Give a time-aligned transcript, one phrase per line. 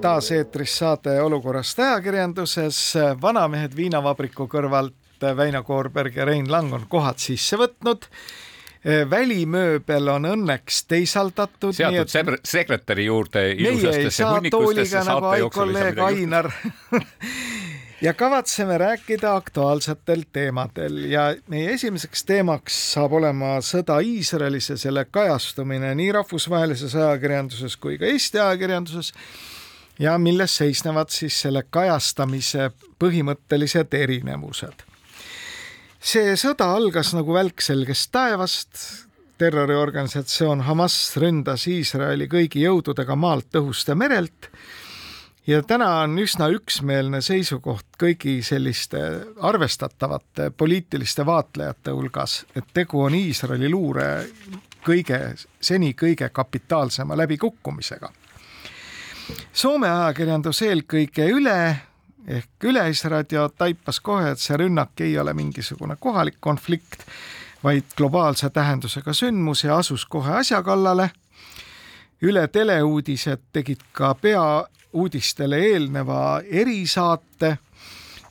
[0.00, 2.94] taas eetris saade Olukorrast ajakirjanduses.
[3.22, 8.06] vanamehed viinavabriku kõrvalt Väino Koorberg ja Rein Lang on kohad sisse võtnud.
[9.10, 11.74] välimööbel on õnneks teisaldatud.
[11.74, 12.40] seatud et...
[12.44, 16.50] sekretäri juurde meie ei saa tooliga nagu kolleeg Ainar
[18.06, 25.04] ja kavatseme rääkida aktuaalsetel teemadel ja meie esimeseks teemaks saab olema sõda Iisraelis ja selle
[25.10, 29.12] kajastumine nii rahvusvahelises ajakirjanduses kui ka Eesti ajakirjanduses
[29.98, 34.84] ja milles seisnevad siis selle kajastamise põhimõttelised erinevused.
[36.00, 38.82] see sõda algas nagu välk selgest taevast,
[39.38, 44.50] terroriorganisatsioon Hamas ründas Iisraeli kõigi jõududega maalt, õhust ja merelt.
[45.46, 49.00] Ja täna on üsna üksmeelne seisukoht kõigi selliste
[49.40, 54.08] arvestatavate poliitiliste vaatlejate hulgas, et tegu on Iisraeli luure
[54.84, 58.12] kõige, seni kõige kapitaalsema läbikukkumisega
[59.52, 61.58] Soome ajakirjandus eelkõige üle
[62.28, 67.04] ehk Üleisraadio taipas kohe, et see rünnak ei ole mingisugune kohalik konflikt,
[67.64, 71.10] vaid globaalse tähendusega sündmus ja asus kohe asja kallale.
[72.22, 77.58] üle teleuudised tegid ka peauudistele eelneva erisaate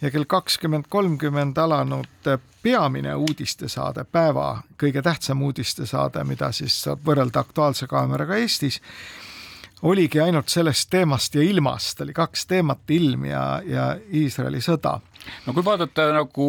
[0.01, 7.39] ja kell kakskümmend kolmkümmend alanud peamine uudistesaade, päeva kõige tähtsam uudistesaade, mida siis saab võrrelda
[7.39, 8.81] Aktuaalse kaameraga Eestis
[9.81, 14.97] oligi ainult sellest teemast ja ilmast, oli kaks teemat, ilm ja, ja Iisraeli sõda.
[15.45, 16.47] no kui vaadata nagu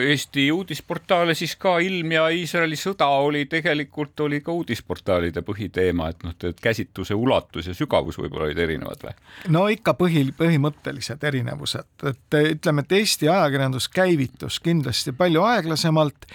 [0.00, 6.24] Eesti uudisportaale, siis ka ilm ja Iisraeli sõda oli tegelikult, oli ka uudisportaalide põhiteema, et
[6.26, 9.16] noh, et käsitluse ulatus ja sügavus võib-olla olid erinevad või?
[9.56, 16.28] no ikka põhi, põhimõttelised erinevused, et ütleme, et Eesti ajakirjandus käivitus kindlasti palju aeglasemalt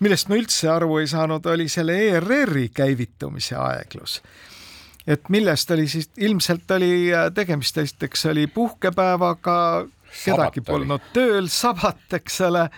[0.00, 4.22] millest ma üldse aru ei saanud, oli selle ERR-i käivitumise aeglus
[5.08, 9.86] et millest oli siis, ilmselt oli äh, tegemist, esiteks oli puhkepäevaga,
[10.24, 12.68] kedagi polnud tööl, sabat, eks ole,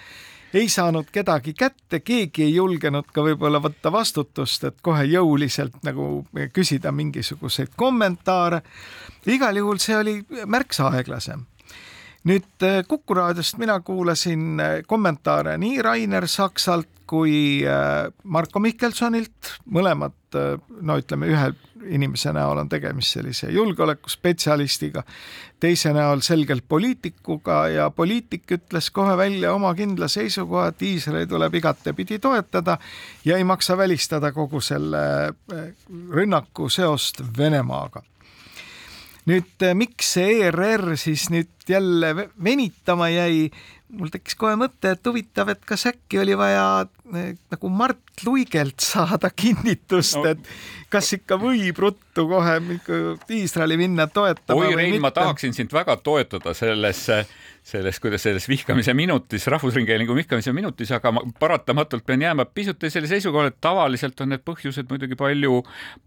[0.55, 6.25] ei saanud kedagi kätte, keegi ei julgenud ka võib-olla võtta vastutust, et kohe jõuliselt nagu
[6.55, 8.63] küsida mingisuguseid kommentaare.
[9.27, 11.50] igal juhul see oli märksa aeglasem
[12.29, 17.65] nüüd äh, Kuku raadiost mina kuulasin äh, kommentaare nii Rainer Saksalt kui
[18.23, 20.37] Marko Mihkelsonilt, mõlemad
[20.87, 21.49] no ütleme, ühe
[21.91, 25.03] inimese näol on tegemist sellise julgeolekuspetsialistiga,
[25.61, 31.59] teise näol selgelt poliitikuga ja poliitik ütles kohe välja oma kindla seisukoha, et Iisraeli tuleb
[31.61, 32.79] igatepidi toetada
[33.25, 35.03] ja ei maksa välistada kogu selle
[36.15, 38.05] rünnaku seost Venemaaga
[39.31, 42.15] nüüd miks see ERR siis nüüd jälle
[42.45, 43.51] venitama jäi,
[43.95, 46.65] mul tekkis kohe mõte, et huvitav, et kas äkki oli vaja
[47.15, 50.51] eh, nagu Mart Luigelt saada kinnitust no., et
[50.93, 52.59] kas ikka võib ruttu kohe
[53.31, 54.59] Iisraeli minna toetama.
[54.59, 57.07] oi, Rein, ma tahaksin sind väga toetada selles,
[57.71, 63.11] selles, kuidas selles vihkamise minutis, Rahvusringhäälingu vihkamise minutis, aga ma paratamatult pean jääma pisut teisele
[63.11, 65.63] seisukohale, et tavaliselt on need põhjused muidugi palju,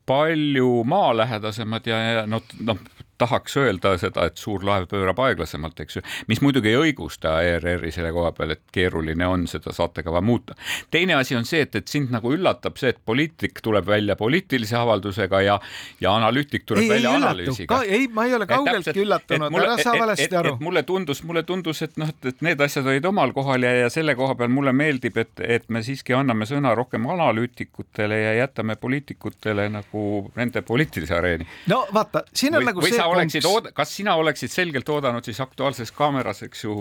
[0.10, 2.80] palju maalähedasemad ja, ja noh, noh
[3.18, 7.92] tahaks öelda seda, et suur laev pöörab aeglasemalt, eks ju, mis muidugi ei õigusta ERR-i
[7.94, 10.56] selle koha peal, et keeruline on seda saatekava muuta.
[10.92, 14.78] teine asi on see, et, et sind nagu üllatab see, et poliitik tuleb välja poliitilise
[14.80, 15.60] avaldusega ja,
[16.02, 17.82] ja analüütik tuleb ei, välja ei analüüsiga.
[17.84, 20.58] ei, ma ei ole kaugeltki üllatunud, ära saa valesti aru.
[20.64, 24.16] mulle tundus, mulle tundus, et noh, et need asjad olid omal kohal ja, ja selle
[24.16, 29.70] koha peal mulle meeldib, et, et me siiski anname sõna rohkem analüütikutele ja jätame poliitikutele
[29.74, 30.04] nagu
[30.36, 31.48] nende poliitilise areeni.
[31.72, 35.26] no vaata, siin on või, nagu või see oleksid ood-, kas sina oleksid selgelt oodanud
[35.26, 36.76] siis Aktuaalses Kaameras, eks ju,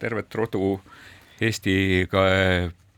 [0.00, 0.76] tervet rodu
[1.42, 1.74] Eesti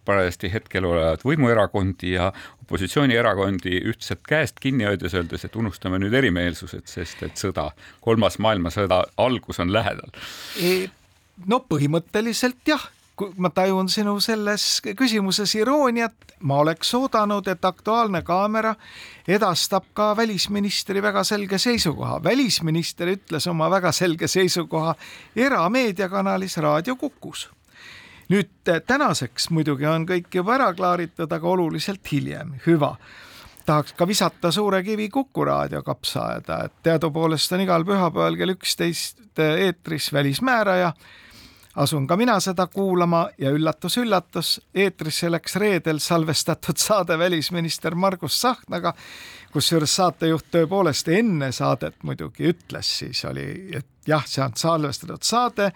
[0.05, 2.31] parajasti hetkel olevat võimuerakondi ja
[2.64, 7.70] opositsioonierakondi ühtselt käest kinni hoides, öeldes, et unustame nüüd erimeelsused, sest et sõda,
[8.05, 10.12] kolmas maailmasõda algus on lähedal.
[11.46, 12.90] No põhimõtteliselt jah
[13.36, 18.75] ma tajun sinu selles küsimuses irooniat, ma oleks oodanud, et Aktuaalne kaamera
[19.28, 22.22] edastab ka välisministri väga selge seisukoha.
[22.25, 24.94] välisminister ütles oma väga selge seisukoha
[25.36, 27.50] erameediakanalis Raadio Kukus.
[28.28, 28.50] nüüd
[28.87, 32.96] tänaseks muidugi on kõik juba ära klaaritud, aga oluliselt hiljem, hüva
[33.66, 39.38] tahaks ka visata suure kivi Kuku raadio kapsaaeda, et teadupoolest on igal pühapäeval kell üksteist
[39.38, 40.92] eetris Välismääraja
[41.76, 48.94] asun ka mina seda kuulama ja üllatus-üllatus, eetrisse läks reedel salvestatud saade välisminister Margus Tsahknaga,
[49.53, 55.73] kusjuures saatejuht tõepoolest enne saadet muidugi ütles, siis oli, et jah, see on salvestatud saade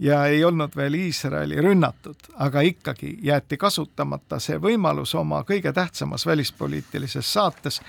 [0.00, 6.26] ja ei olnud veel Iisraeli rünnatud, aga ikkagi jäeti kasutamata see võimalus oma kõige tähtsamas
[6.26, 7.82] välispoliitilises saates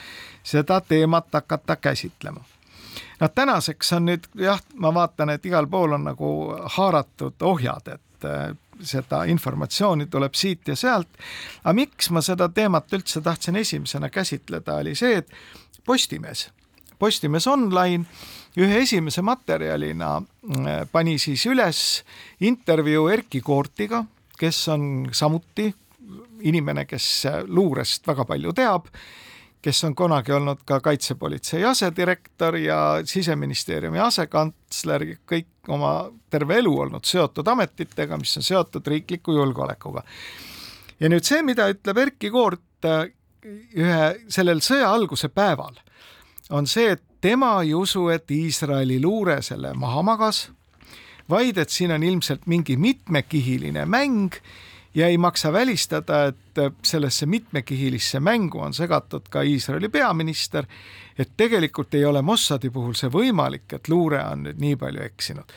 [0.43, 2.43] seda teemat hakata käsitlema
[3.19, 6.29] noh, tänaseks on nüüd jah, ma vaatan, et igal pool on nagu
[6.77, 8.49] haaratud ohjad, et äh,
[8.83, 11.09] seda informatsiooni tuleb siit ja sealt.
[11.63, 15.31] aga miks ma seda teemat üldse tahtsin esimesena käsitleda, oli see, et
[15.85, 16.49] Postimees,
[16.99, 18.05] Postimees Online.
[18.57, 21.79] Ühe esimese materjalina äh, pani siis üles
[22.39, 24.05] intervjuu Erkki Koortiga,
[24.39, 25.67] kes on samuti
[26.45, 28.87] inimene, kes luurest väga palju teab
[29.65, 35.93] kes on kunagi olnud ka kaitsepolitsei asedirektor ja siseministeeriumi asekantsler, kõik oma
[36.29, 40.03] terve elu olnud seotud ametitega, mis on seotud riikliku julgeolekuga.
[40.99, 43.07] ja nüüd see, mida ütleb Erkki Koort äh,
[43.73, 45.81] ühe sellel sõja alguse päeval,
[46.53, 50.45] on see, et tema ei usu, et Iisraeli luure selle maha magas,
[51.29, 54.37] vaid et siin on ilmselt mingi mitmekihiline mäng
[54.95, 60.65] ja ei maksa välistada, et sellesse mitmekihilisse mängu on segatud ka Iisraeli peaminister,
[61.19, 65.51] et tegelikult ei ole Mossadi puhul see võimalik, et luure on nüüd nii palju eksinud.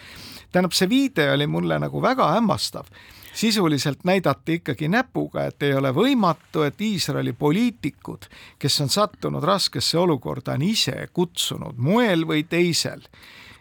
[0.52, 2.86] tähendab, see viide oli mulle nagu väga hämmastav.
[3.34, 8.26] Sisuliselt näidati ikkagi näpuga, et ei ole võimatu, et Iisraeli poliitikud,
[8.58, 13.04] kes on sattunud raskesse olukorda, on ise kutsunud moel või teisel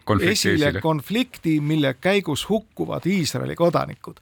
[0.04, 0.80] konflikti esile, esile.
[0.80, 4.18] konflikti, mille käigus hukkuvad Iisraeli kodanikud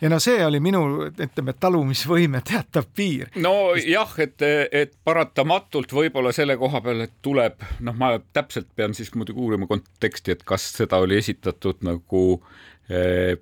[0.00, 3.30] ja no see oli minu, ütleme, talumisvõime teatav piir.
[3.36, 4.42] nojah, et,
[4.72, 9.70] et paratamatult võib-olla selle koha peal, et tuleb, noh, ma täpselt pean siis muidugi uurima
[9.70, 12.24] konteksti, et kas seda oli esitatud nagu
[12.88, 13.36] eh,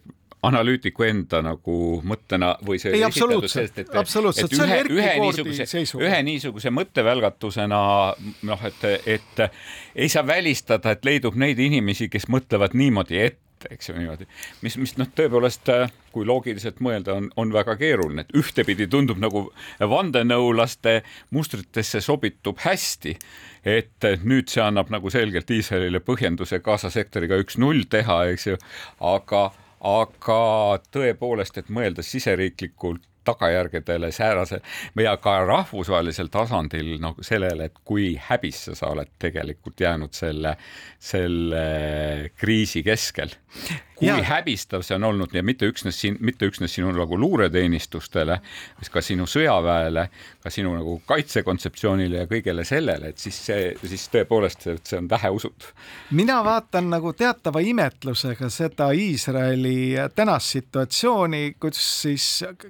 [0.46, 1.76] analüütiku enda nagu
[2.06, 6.04] mõttena või see ei, absoluutselt, et, absoluutselt, see oli Erkki Koordi seisukoht.
[6.06, 7.80] ühe niisuguse mõttevälgatusena
[8.46, 8.86] noh, et,
[9.18, 9.42] et
[9.98, 13.18] ei saa välistada, et leidub neid inimesi, kes mõtlevad niimoodi
[13.58, 14.26] ette, eks ju niimoodi,
[14.62, 19.18] mis, mis noh, tõepoolest, äh, kui loogiliselt mõelda, on, on väga keeruline, et ühtepidi tundub
[19.22, 19.48] nagu
[19.80, 21.00] vandenõulaste
[21.34, 23.16] mustritesse sobitub hästi,
[23.68, 28.60] et nüüd see annab nagu selgelt Iisraelile põhjenduse Gaza sektoriga üks-null teha, eks ju,
[29.04, 30.38] aga aga
[30.90, 34.60] tõepoolest, et mõelda siseriiklikult tagajärgedele säärase
[34.96, 40.56] ja ka rahvusvahelisel tasandil nagu sellele, et kui häbisse sa oled tegelikult jäänud selle,
[40.98, 43.34] selle kriisi keskel.
[43.98, 44.22] kui ja.
[44.22, 48.36] häbistav see on olnud ja mitte üksnes siin, mitte üksnes sinu nagu luureteenistustele,
[48.92, 50.04] ka sinu sõjaväele,
[50.44, 55.72] ka sinu nagu kaitsekontseptsioonile ja kõigele sellele, et siis see, siis tõepoolest, see on väheusutav.
[56.10, 62.28] mina vaatan nagu teatava imetlusega seda Iisraeli tänast situatsiooni, kus siis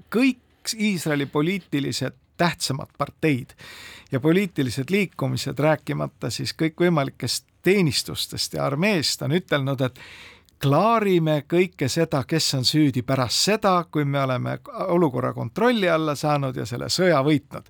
[0.09, 3.51] kõik Iisraeli poliitilised tähtsamad parteid
[4.13, 9.99] ja poliitilised liikumised, rääkimata siis kõikvõimalikest teenistustest ja armeest, on ütelnud, et
[10.63, 16.57] klaarime kõike seda, kes on süüdi pärast seda, kui me oleme olukorra kontrolli alla saanud
[16.57, 17.69] ja selle sõja võitnud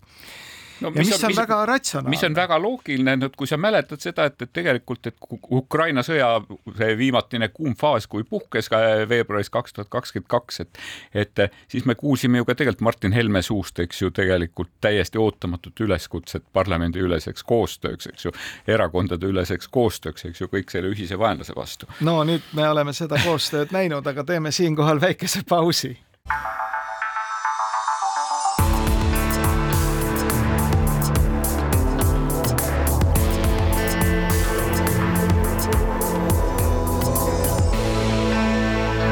[0.81, 2.11] no, ja mis, on, on mis, väga ratsionaalne.
[2.11, 5.17] mis on väga loogiline, et kui sa mäletad seda, et, et tegelikult, et
[5.51, 6.31] Ukraina sõja
[6.79, 10.83] see viimatine kuum faas, kui puhkes ka veebruaris kaks tuhat kakskümmend kaks, et
[11.15, 15.81] et siis me kuulsime ju ka tegelikult Martin Helme suust, eks ju, tegelikult täiesti ootamatut
[15.81, 18.35] üleskutset parlamendiüleseks koostööks, eks ju,
[18.67, 21.89] erakondade üleseks koostööks, eks ju, kõik selle ühise vaenlase vastu.
[22.01, 25.97] no nüüd me oleme seda koostööd näinud, aga teeme siinkohal väikese pausi.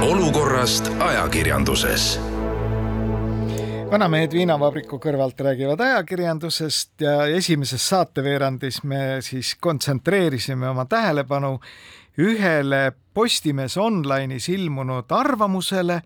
[0.07, 2.21] Olukorrast ajakirjanduses.
[3.91, 11.59] vanamehed viinavabriku kõrvalt räägivad ajakirjandusest ja esimeses saateveerandis me siis kontsentreerisime oma tähelepanu
[12.19, 16.01] ühele Postimees Online'is ilmunud arvamusele,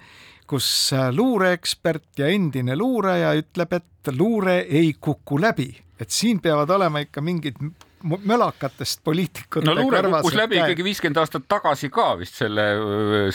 [0.46, 7.04] kus luureekspert ja endine luuraja ütleb, et luure ei kuku läbi, et siin peavad olema
[7.04, 7.60] ikka mingid
[8.02, 10.64] mölakatest poliitikute no luure kukkus läbi käe.
[10.64, 12.66] ikkagi viiskümmend aastat tagasi ka vist selle,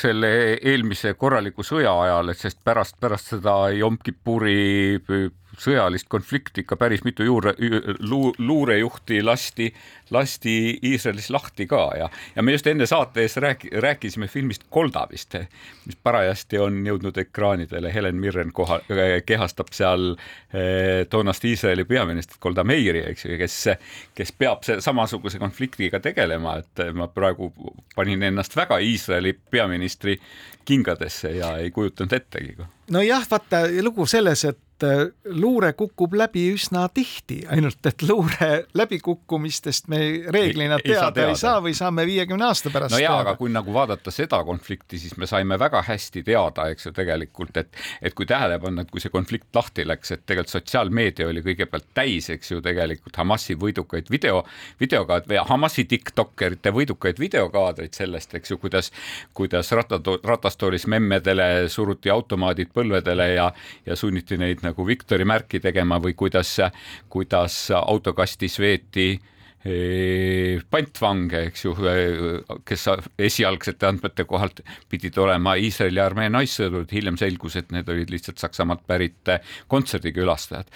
[0.01, 4.57] selle eelmise korraliku sõja ajal, et sest pärast, pärast seda Yom Kippuri
[5.61, 7.53] sõjalist konflikti ikka päris mitu juure,
[8.37, 9.69] luurejuhti lasti,
[10.11, 15.05] lasti Iisraelis lahti ka ja, ja me just enne saate ees rääk-, rääkisime filmist Kolda
[15.11, 15.37] vist,
[15.85, 18.79] mis parajasti on jõudnud ekraanidele, Helen Mirren koha,
[19.25, 23.59] kehastab seal eh, toonast Iisraeli peaministrit Golda Meiri, eks ju, kes,
[24.15, 27.51] kes peab samasuguse konfliktiga tegelema, et ma praegu
[27.95, 30.19] panin ennast väga Iisraeli peaministri
[30.65, 32.55] kingadesse ja ei kujutanud ettegi.
[32.91, 34.59] nojah, vaata lugu selles, et
[35.35, 39.99] luure kukub läbi üsna tihti, ainult et luure läbikukkumistest me
[40.33, 43.51] reeglina ei, teada, teada ei saa või saame viiekümne aasta pärast no jaa, aga kui
[43.53, 48.13] nagu vaadata seda konflikti, siis me saime väga hästi teada, eks ju, tegelikult, et et
[48.17, 52.29] kui tähele panna, et kui see konflikt lahti läks, et tegelikult sotsiaalmeedia oli kõigepealt täis,
[52.33, 54.43] eks ju, tegelikult Hamasi võidukaid video,
[54.81, 58.91] videokaad- või Hamasi tiktokkerite võidukaid videokaadreid sellest, eks ju, kuidas,
[59.33, 63.51] kuidas ratastoolis memmedele suruti automaadid põlvedele ja,
[63.85, 66.57] ja sunniti neid nagu Victori märki tegema või kuidas,
[67.09, 69.13] kuidas autokastis veeti
[70.69, 71.71] pantvange, eks ju,
[72.67, 72.83] kes
[73.17, 74.59] esialgsete andmete kohalt
[74.91, 79.31] pidid olema Iisraeli armee naissõdurid, hiljem selgus, et need olid lihtsalt Saksamaalt pärit
[79.71, 80.69] kontserdikülastajad.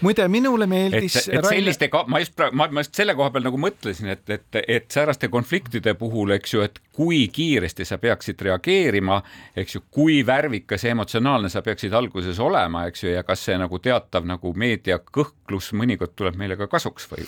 [0.00, 3.60] muide, minule meeldis et, et selliste, ma just ma, ma just selle koha peal nagu
[3.60, 9.20] mõtlesin, et, et, et sääraste konfliktide puhul, eks ju, et kui kiiresti sa peaksid reageerima,
[9.56, 13.58] eks ju, kui värvikas ja emotsionaalne sa peaksid alguses olema, eks ju, ja kas see
[13.60, 17.26] nagu teatav nagu meedia kõhklus mõnikord tuleb meile ka kasuks või?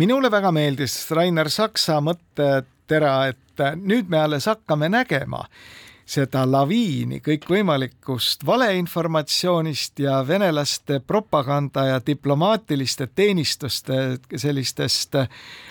[0.00, 5.44] minule väga meeldis Rainer Saksa mõttetera, et nüüd me alles hakkame nägema
[6.10, 15.20] seda laviini kõikvõimalikust valeinformatsioonist ja venelaste propaganda ja diplomaatiliste teenistuste sellistest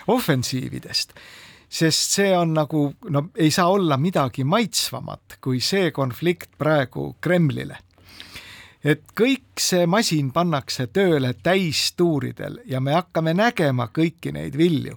[0.08, 1.12] ofensiividest
[1.70, 7.78] sest see on nagu, no ei saa olla midagi maitsvamat kui see konflikt praegu Kremlile.
[8.80, 14.96] Et kõik see masin pannakse tööle täistuuridel ja me hakkame nägema kõiki neid vilju.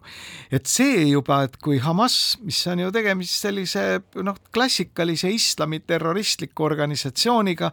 [0.51, 6.63] et see juba, et kui Hamas, mis on ju tegemist sellise noh, klassikalise islami terroristliku
[6.63, 7.71] organisatsiooniga,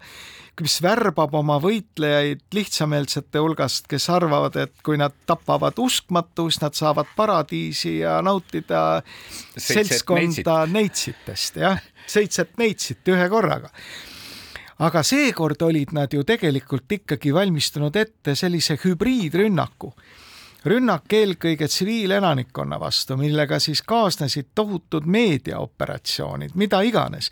[0.61, 7.15] mis värbab oma võitlejaid lihtsameelsete hulgast, kes arvavad, et kui nad tapavad uskmatust, nad saavad
[7.17, 9.01] paradiisi ja nautida
[9.57, 13.71] seltskonda neitsitest, jah, seitset neitsit ühe korraga
[14.81, 19.93] aga seekord olid nad ju tegelikult ikkagi valmistunud ette sellise hübriidrünnaku
[20.65, 27.31] rünnak eelkõige tsiviilelanikkonna vastu, millega siis kaasnesid tohutud meediaoperatsioonid, mida iganes.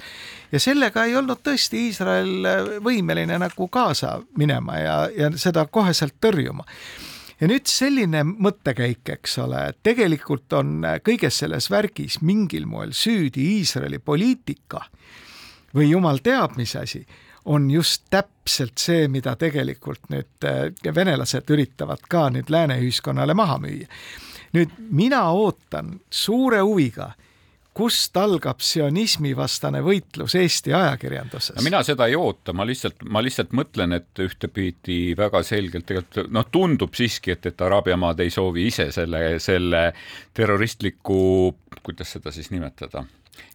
[0.52, 6.64] ja sellega ei olnud tõesti Iisrael võimeline nagu kaasa minema ja, ja seda koheselt tõrjuma
[7.40, 13.45] ja nüüd selline mõttekäik, eks ole, et tegelikult on kõiges selles värgis mingil moel süüdi
[13.59, 14.87] Iisraeli poliitika
[15.75, 17.05] või jumal teab, mis asi
[17.49, 23.59] on just täpselt see, mida tegelikult nüüd äh, venelased üritavad ka nüüd lääne ühiskonnale maha
[23.62, 23.88] müüa.
[24.52, 27.12] nüüd mina ootan suure huviga
[27.78, 31.57] kust algab sionismivastane võitlus Eesti ajakirjanduses?
[31.57, 36.33] no mina seda ei oota, ma lihtsalt, ma lihtsalt mõtlen, et ühtepidi väga selgelt tegelikult
[36.35, 39.85] noh, tundub siiski, et, et Araabia maad ei soovi ise selle, selle
[40.35, 41.21] terroristliku,
[41.87, 43.05] kuidas seda siis nimetada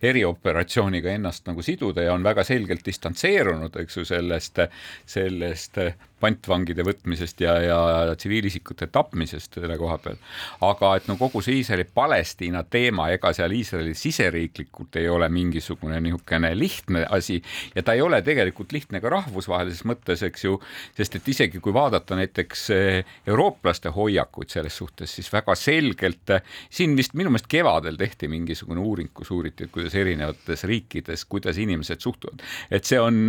[0.02, 4.60] erioperatsiooniga ennast nagu siduda ja on väga selgelt distantseerunud, eks ju, sellest,
[5.06, 5.80] sellest
[6.24, 10.20] pantvangide võtmisest ja, ja tsiviilisikute tapmisest selle koha peal.
[10.64, 16.54] aga et no kogu see Iisraeli-Palestiina teema, ega seal Iisraeli siseriiklikult ei ole mingisugune niisugune
[16.58, 17.42] lihtne asi
[17.76, 20.58] ja ta ei ole tegelikult lihtne ka rahvusvahelises mõttes, eks ju,
[20.98, 26.38] sest et isegi kui vaadata näiteks eh, eurooplaste hoiakuid selles suhtes, siis väga selgelt
[26.70, 31.60] siin vist minu meelest kevadel tehti mingisugune uuring, kus uuriti, et kuidas erinevates riikides, kuidas
[31.62, 33.28] inimesed suhtuvad, et see on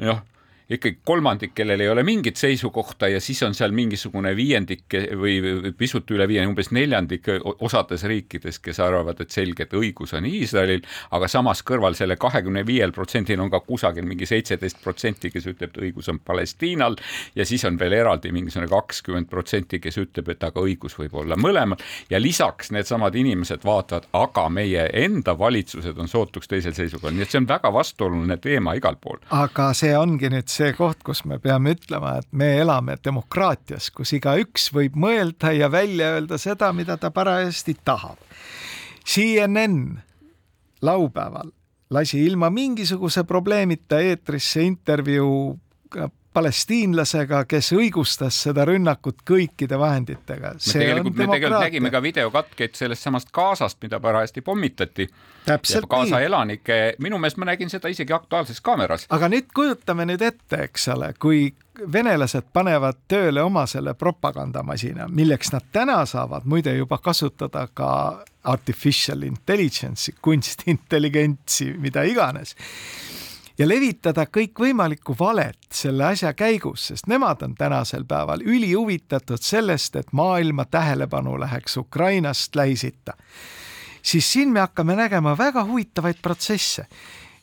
[0.00, 0.20] noh
[0.70, 6.10] ikkagi kolmandik, kellel ei ole mingit seisukohta ja siis on seal mingisugune viiendik või pisut
[6.14, 7.26] üle viie, umbes neljandik
[7.58, 10.84] osades riikides, kes arvavad, et selge, et õigus on Iisraelil,
[11.16, 15.74] aga samas kõrval selle kahekümne viiel protsendil on ka kusagil mingi seitseteist protsenti, kes ütleb,
[15.74, 16.96] et õigus on Palestiinal
[17.34, 21.38] ja siis on veel eraldi mingisugune kakskümmend protsenti, kes ütleb, et aga õigus võib olla
[21.40, 27.26] mõlemal ja lisaks needsamad inimesed vaatavad, aga meie enda valitsused on sootuks teisel seisukohal, nii
[27.26, 29.18] et see on väga vastuoluline teema igal pool.
[29.34, 34.12] aga see ongi nüüd see koht, kus me peame ütlema, et me elame demokraatias, kus
[34.16, 38.18] igaüks võib mõelda ja välja öelda seda, mida ta parajasti tahab.
[39.06, 39.96] CNN
[40.82, 41.50] laupäeval
[41.90, 45.58] lasi ilma mingisuguse probleemita eetrisse intervjuu
[46.32, 50.52] palestiinlasega, kes õigustas seda rünnakut kõikide vahenditega.
[50.54, 55.08] me tegelikult, me tegelikult nägime ka videokatkeid sellest samast Gazast, mida parajasti pommitati.
[55.46, 56.24] Gaza nii.
[56.24, 59.06] elanike, minu meelest ma nägin seda isegi Aktuaalses Kaameras.
[59.08, 61.48] aga nüüd kujutame nüüd ette, eks ole, kui
[61.92, 67.90] venelased panevad tööle oma selle propagandamasina, milleks nad täna saavad muide juba kasutada ka
[68.44, 72.54] artificial intelligence'i, kunstintelligentsi, mida iganes
[73.60, 80.12] ja levitada kõikvõimalikku valet selle asja käigus, sest nemad on tänasel päeval ülihuvitatud sellest, et
[80.16, 83.12] maailma tähelepanu läheks Ukrainast Lähis-Itta.
[84.02, 86.86] siis siin me hakkame nägema väga huvitavaid protsesse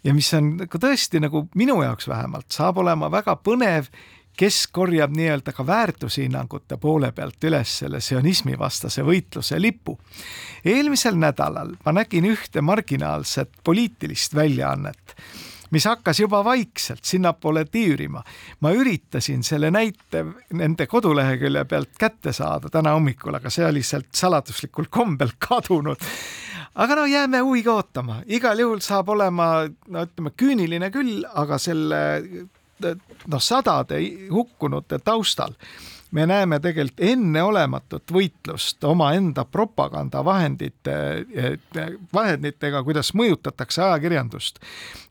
[0.04, 3.92] ja mis on nagu tõesti nagu minu jaoks vähemalt saab olema väga põnev
[4.38, 10.00] kes korjab nii-öelda ka väärtushinnangute poole pealt üles selle sionismi vastase võitluse lipu.
[10.66, 15.16] eelmisel nädalal ma nägin ühte marginaalset poliitilist väljaannet
[15.72, 18.24] mis hakkas juba vaikselt sinnapoole tiirima.
[18.60, 24.12] ma üritasin selle näite nende kodulehekülje pealt kätte saada täna hommikul, aga see oli sealt
[24.14, 25.98] saladuslikul kombel kadunud.
[26.76, 32.02] aga no jääme huviga ootama, igal juhul saab olema, no ütleme, küüniline küll, aga selle
[33.28, 35.54] noh, sadade hukkunute taustal
[36.12, 40.96] me näeme tegelikult enneolematut võitlust omaenda propagandavahendite,
[42.14, 44.60] vahenditega, kuidas mõjutatakse ajakirjandust.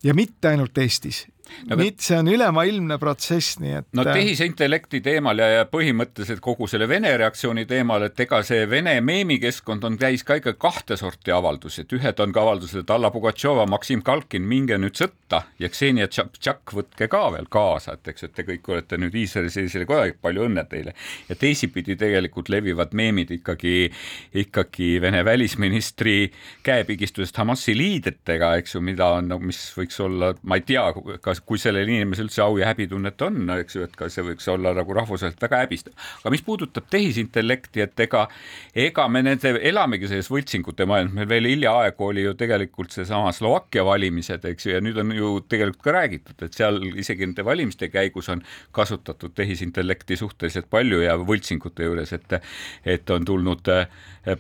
[0.03, 1.27] Ja mitte ainult Eestis
[1.71, 1.79] no,.
[1.99, 3.89] see on ülemaailmne protsess, nii et.
[3.97, 8.67] no äh, tehisintellekti teemal ja, ja põhimõtteliselt kogu selle Vene reaktsiooni teemal, et ega see
[8.71, 12.93] Vene meemikeskkond on, käis ka ikka kahte sorti avaldusi, et ühed on ka avaldused, et
[12.95, 18.13] Alla Pugatšova, Maksim Kalkin, minge nüüd sõtta ja Ksenia Tšak võtke ka veel kaasa, et
[18.13, 20.95] eks, et te kõik olete nüüd Iisraelis sellisele kodanik, palju õnne teile.
[21.29, 23.91] ja teisipidi tegelikult levivad meemid ikkagi,
[24.35, 26.31] ikkagi Vene välisministri
[26.67, 30.85] käepigistusest Hamasi liidritega, eks ju, mida on, no mis võiks olla, ma ei tea,
[31.23, 34.25] kas kas, kui sellel inimesel üldse au ja häbitunnet on, eks ju, et ka see
[34.25, 35.95] võiks olla nagu rahvuselt väga häbistav.
[36.23, 38.27] aga mis puudutab tehisintellekti, et ega,
[38.75, 43.85] ega me nende, elamegi selles võltsingute maailmas, meil veel hiljaaegu oli ju tegelikult seesama Slovakkia
[43.85, 47.91] valimised, eks ju, ja nüüd on ju tegelikult ka räägitud, et seal isegi nende valimiste
[47.93, 48.43] käigus on
[48.77, 52.39] kasutatud tehisintellekti suhteliselt palju ja võltsingute juures, et
[52.87, 53.87] et on tulnud äh,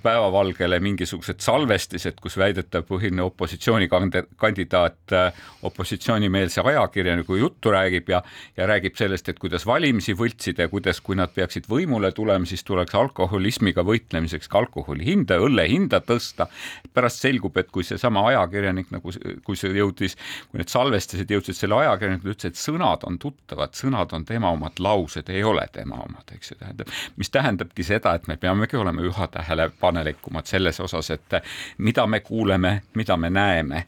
[0.02, 8.22] päevavalgele mingisugused salvestised, kus väidetav põhiline opositsioonikandidaat äh, opositsioonimeelse ajakirjaniku juttu räägib ja,
[8.56, 12.64] ja räägib sellest, et kuidas valimisi võltsida ja kuidas, kui nad peaksid võimule tulema, siis
[12.64, 16.46] tuleks alkoholismiga võitlemiseks ka alkoholi hinda, õlle hinda tõsta.
[16.94, 19.12] pärast selgub, et kui seesama ajakirjanik nagu,
[19.44, 20.16] kui see jõudis,
[20.50, 24.80] kui need salvestised jõudsid selle ajakirjanikule, ütles, et sõnad on tuttavad, sõnad on tema omad,
[24.80, 29.04] laused ei ole tema omad, eks ju, tähendab, mis tähendabki seda, et me peamegi olema
[29.04, 31.40] üha tähele tähelepanelikumad selles osas, et
[31.78, 33.86] mida me kuuleme, mida me näeme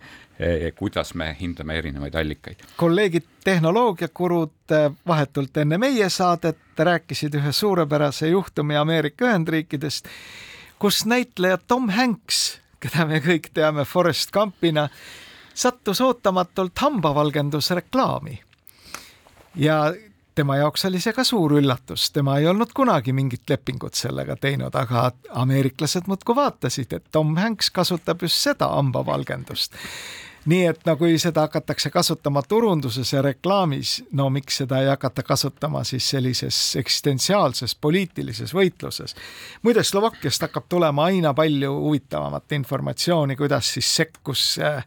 [0.76, 2.56] kuidas me hindame erinevaid allikaid.
[2.76, 4.74] kolleegid tehnoloogiakurud
[5.06, 10.06] vahetult enne meie saadet rääkisid ühe suurepärase juhtumi Ameerika Ühendriikidest,
[10.78, 14.88] kus näitleja Tom Hanks, keda me kõik teame Forest Gumpina,
[15.54, 18.40] sattus ootamatult hambavalgendusreklaami.
[19.54, 19.94] ja
[20.34, 24.74] tema jaoks oli see ka suur üllatus, tema ei olnud kunagi mingit lepingut sellega teinud,
[24.74, 29.74] aga ameeriklased muudkui vaatasid, et Tom Hanks kasutab just seda hambavalgendust
[30.48, 35.22] nii et no kui seda hakatakse kasutama turunduses ja reklaamis, no miks seda ei hakata
[35.22, 39.16] kasutama siis sellises eksistentsiaalses poliitilises võitluses.
[39.62, 44.84] muide, Slovakkiast hakkab tulema aina palju huvitavamat informatsiooni, kuidas siis sekkus äh,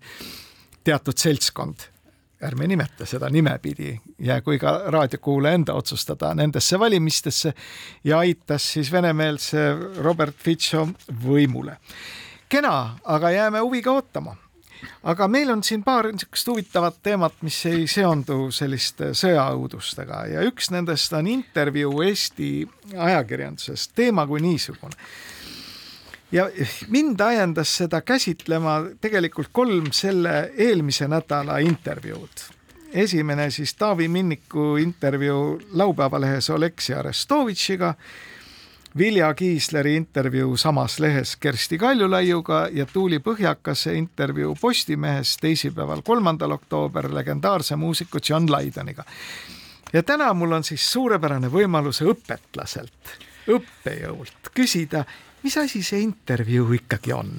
[0.84, 1.92] teatud seltskond
[2.42, 7.54] ärme nimeta seda nimepidi, jäägu iga raadiokuulaja enda otsustada nendesse valimistesse
[8.04, 10.88] ja aitas siis venemeelse Robert Fico
[11.24, 11.78] võimule.
[12.50, 14.36] kena, aga jääme huviga ootama.
[15.04, 20.26] Aga meil on siin paar niisugust huvitavat teemat, mis ei seondu selliste sõjaõudustega.
[20.34, 22.52] Ja üks nendest on intervjuu Eesti
[22.98, 24.98] ajakirjanduses, teema kui niisugune.
[26.32, 26.48] Ja
[26.88, 32.48] mind ajendas seda käsitlema tegelikult kolm selle eelmise nädala intervjuud.
[32.94, 37.94] esimene siis Taavi Minniku intervjuu laupäevalehes Oleksi Arestovitšiga,
[38.98, 47.08] Vilja Kiisleri intervjuu samas lehes Kersti Kaljulaiuga ja Tuuli Põhjakase intervjuu Postimehes teisipäeval, kolmandal oktoober
[47.16, 49.04] legendaarse muusiku John Lydoniga.
[49.94, 53.16] ja täna mul on siis suurepärane võimalus õpetlaselt,
[53.48, 55.06] õppejõult küsida
[55.44, 57.32] mis asi see intervjuu ikkagi on?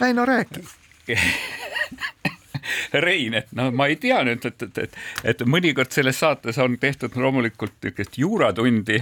[0.00, 0.64] Väino, räägi
[3.06, 4.98] Rein, et no ma ei tea nüüd, et, et, et,
[5.32, 8.98] et mõnikord selles saates on tehtud loomulikult niisugust juuratundi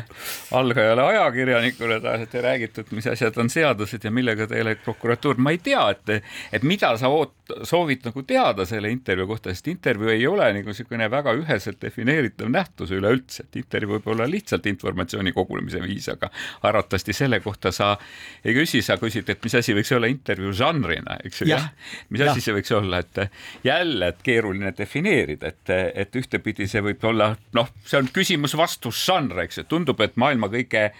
[0.57, 2.01] algajale ajakirjanikule
[2.43, 5.37] räägitud, mis asjad on seadused ja millega tegeleb prokuratuur.
[5.39, 7.35] ma ei tea, et, et mida sa oot-,
[7.67, 12.51] soovid nagu teada selle intervjuu kohta, sest intervjuu ei ole nagu niisugune väga üheselt defineeritav
[12.51, 16.31] nähtus üleüldse, et intervjuu võib olla lihtsalt informatsiooni kogunemise viis, aga
[16.67, 17.93] arvatavasti selle kohta sa
[18.45, 21.61] ei küsi, sa küsid, et mis asi võiks olla intervjuu žanrina, eks ju,
[22.11, 23.23] mis asi see võiks olla, et
[23.65, 29.45] jälle, et keeruline defineerida, et, et ühtepidi see võib olla, noh, see on küsimus-vastus žanr,
[29.47, 30.91] eks ju, tundub, et maailma kõige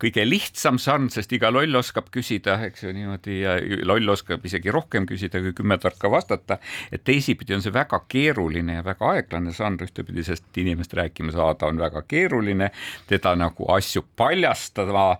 [0.00, 3.56] kõige lihtsam žanr, sest iga loll oskab küsida, eks ju niimoodi ja
[3.88, 6.58] loll oskab isegi rohkem küsida kui kümme tarka vastata.
[6.92, 11.66] et teisipidi on see väga keeruline ja väga aeglane žanr ühtepidi, sest inimest rääkima saada
[11.66, 12.70] on väga keeruline,
[13.06, 15.18] teda nagu asju paljastada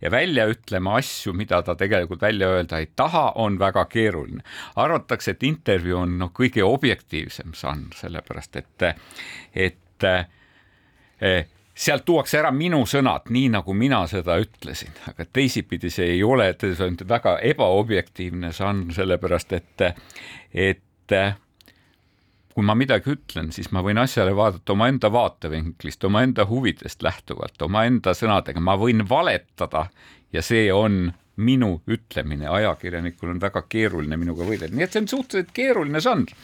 [0.00, 4.42] ja välja ütlema asju, mida ta tegelikult välja öelda ei taha, on väga keeruline.
[4.76, 8.84] arvatakse, et intervjuu on noh, kõige objektiivsem žanr, sellepärast et,
[9.54, 10.08] et
[11.20, 16.24] eh, sealt tuuakse ära minu sõnad, nii nagu mina seda ütlesin, aga teisipidi see ei
[16.26, 19.86] ole, see on väga ebaobjektiivne žanr, sellepärast et,
[20.52, 21.16] et
[22.54, 28.14] kui ma midagi ütlen, siis ma võin asjale vaadata omaenda vaatevinklist, omaenda huvidest lähtuvalt, omaenda
[28.16, 29.86] sõnadega, ma võin valetada
[30.32, 31.06] ja see on
[31.40, 36.34] minu ütlemine, ajakirjanikul on väga keeruline minuga võidelda, nii et see on suhteliselt keeruline žanr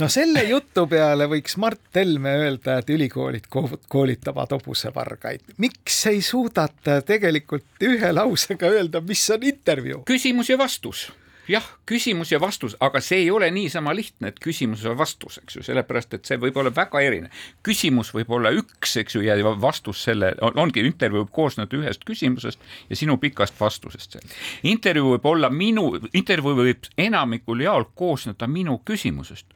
[0.00, 3.46] no selle jutu peale võiks Mart Helme öelda, et ülikoolid
[3.88, 5.54] koolitavad hobusevargaid.
[5.58, 10.02] miks ei suudata tegelikult ühe lausega öelda, mis on intervjuu?
[10.08, 11.10] küsimus ja vastus
[11.48, 15.58] jah, küsimus ja vastus, aga see ei ole niisama lihtne, et küsimus ja vastus, eks
[15.58, 17.42] ju, sellepärast et see võib olla väga erinev.
[17.62, 22.02] küsimus võib olla üks, eks ju, ja vastus selle on, ongi intervjuu võib koosneda ühest
[22.08, 22.58] küsimusest
[22.90, 24.18] ja sinu pikast vastusest.
[24.62, 29.54] intervjuu võib olla minu, intervjuu võib enamikul jaol koosneda minu küsimusest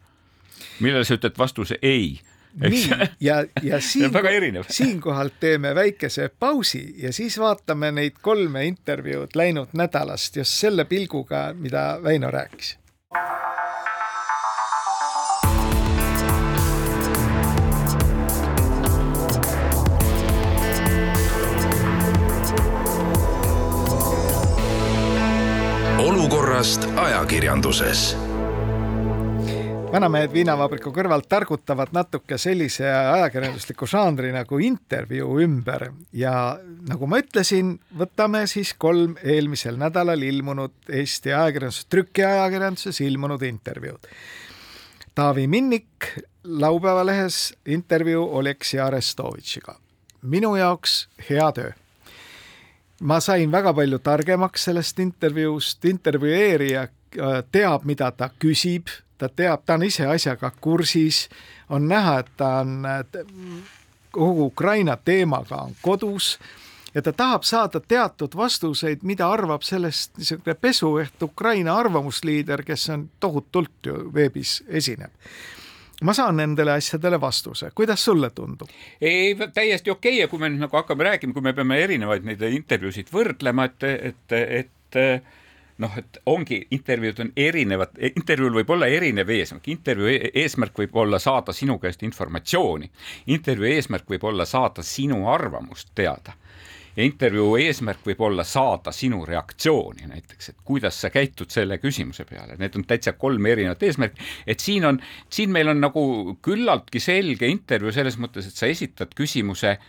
[0.81, 2.19] millele sa ütled vastuse ei?
[2.59, 2.89] Nii
[3.21, 4.11] ja, ja siin,
[4.69, 11.53] siinkohal teeme väikese pausi ja siis vaatame neid kolme intervjuud läinud nädalast just selle pilguga,
[11.55, 12.79] mida Väino rääkis.
[25.99, 28.28] olukorrast ajakirjanduses
[29.93, 36.33] vanamehed viinavabriku kõrvalt targutavad natuke sellise ajakirjandusliku žanri nagu intervjuu ümber ja
[36.89, 44.09] nagu ma ütlesin, võtame siis kolm eelmisel nädalal ilmunud Eesti ajakirjanduses, trükiajakirjanduses ilmunud intervjuud.
[45.15, 46.13] Taavi Minnik
[46.45, 49.79] laupäeva lehes intervjuu Oleksi Arestovitšiga.
[50.23, 51.73] minu jaoks hea töö
[53.01, 56.89] ma sain väga palju targemaks sellest intervjuust, intervjueerija
[57.53, 61.29] teab, mida ta küsib, ta teab, ta on ise asjaga kursis,
[61.71, 62.87] on näha, et ta on
[64.13, 66.39] kogu Ukraina teemaga on kodus
[66.95, 73.11] ja ta tahab saada teatud vastuseid, mida arvab sellest niisugune pesueht Ukraina arvamusliider, kes on
[73.21, 75.13] tohutult ju veebis esineb
[76.03, 78.69] ma saan nendele asjadele vastuse, kuidas sulle tundub?
[79.01, 80.21] ei, täiesti okei okay.
[80.21, 83.89] ja kui me nüüd nagu hakkame rääkima, kui me peame erinevaid neid intervjuusid võrdlema, et,
[84.13, 85.01] et, et
[85.83, 90.97] noh, et ongi, intervjuud on erinevad, intervjuul võib olla erinev eesmärk, intervjuu e-, eesmärk võib
[91.05, 92.91] olla saada sinu käest informatsiooni,
[93.35, 96.35] intervjuu eesmärk võib olla saada sinu arvamust teada
[96.99, 102.27] ja intervjuu eesmärk võib olla saada sinu reaktsiooni näiteks, et kuidas sa käitud selle küsimuse
[102.27, 104.99] peale, need on täitsa kolm erinevat eesmärki, et siin on,
[105.31, 106.03] siin meil on nagu
[106.43, 109.89] küllaltki selge intervjuu selles mõttes, et sa esitad küsimuse äh,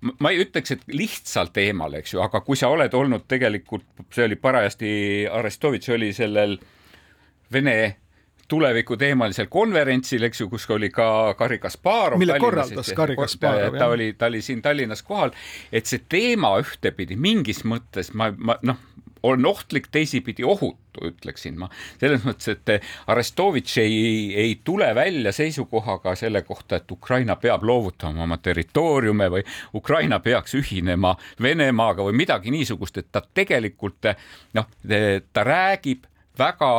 [0.00, 4.28] ma ei ütleks, et lihtsal teemal, eks ju, aga kui sa oled olnud tegelikult, see
[4.28, 4.90] oli parajasti,
[5.32, 6.58] Arestovitš oli sellel
[7.52, 7.78] Vene
[8.48, 12.18] tulevikuteemalisel konverentsil, eks ju, kus oli ka Garri Kasparov.
[12.20, 13.76] mille korraldas Garri Kasparov.
[13.78, 15.34] ta oli, ta oli siin Tallinnas kohal,
[15.72, 18.80] et see teema ühtepidi mingis mõttes ma, ma noh,
[19.22, 21.68] on ohtlik, teisipidi ohutu, ütleksin ma.
[22.00, 23.96] selles mõttes, et Arestovitš ei,
[24.36, 30.54] ei tule välja seisukohaga selle kohta, et Ukraina peab loovutama oma territooriume või Ukraina peaks
[30.58, 34.12] ühinema Venemaaga või midagi niisugust, et ta tegelikult
[34.54, 34.70] noh,
[35.32, 36.06] ta räägib
[36.38, 36.72] väga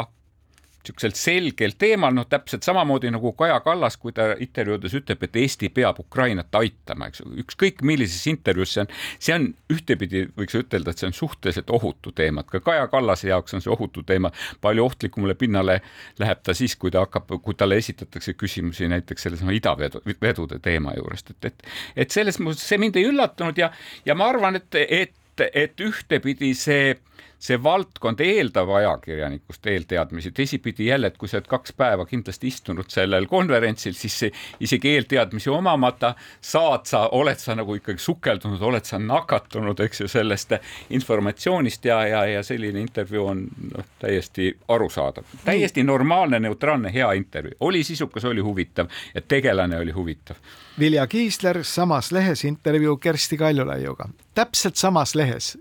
[0.89, 5.69] niisugusel selgel teemal, noh täpselt samamoodi nagu Kaja Kallas, kui ta intervjuudes ütleb, et Eesti
[5.69, 7.23] peab Ukrainat aitama, eks.
[7.43, 12.13] Ükskõik millises intervjuus see on, see on ühtepidi võiks ütelda, et see on suhteliselt ohutu
[12.15, 15.79] teema, et ka Kaja Kallase jaoks on see ohutu teema, palju ohtlikumale pinnale
[16.19, 21.35] läheb ta siis, kui ta hakkab, kui talle esitatakse küsimusi näiteks sellesama idavedude teema juurest,
[21.35, 21.67] et, et,
[22.05, 23.71] et selles mõttes see mind ei üllatanud ja,
[24.05, 26.95] ja ma arvan, et, et, et ühtepidi see
[27.39, 32.89] see valdkond eeldab ajakirjanikust eelteadmisi, teisipidi jälle, et kui sa oled kaks päeva kindlasti istunud
[32.91, 38.85] sellel konverentsil, siis see, isegi eelteadmisi omamata saad sa, oled sa nagu ikkagi sukeldunud, oled
[38.85, 40.57] sa nakatunud, eks ju, sellest
[40.95, 47.55] informatsioonist ja, ja, ja selline intervjuu on noh, täiesti arusaadav, täiesti normaalne, neutraalne, hea intervjuu,
[47.71, 50.35] oli sisukas, oli huvitav ja tegelane oli huvitav.
[50.79, 55.55] Vilja Kiisler samas lehes intervjuu Kersti Kaljulaiuga, täpselt samas lehes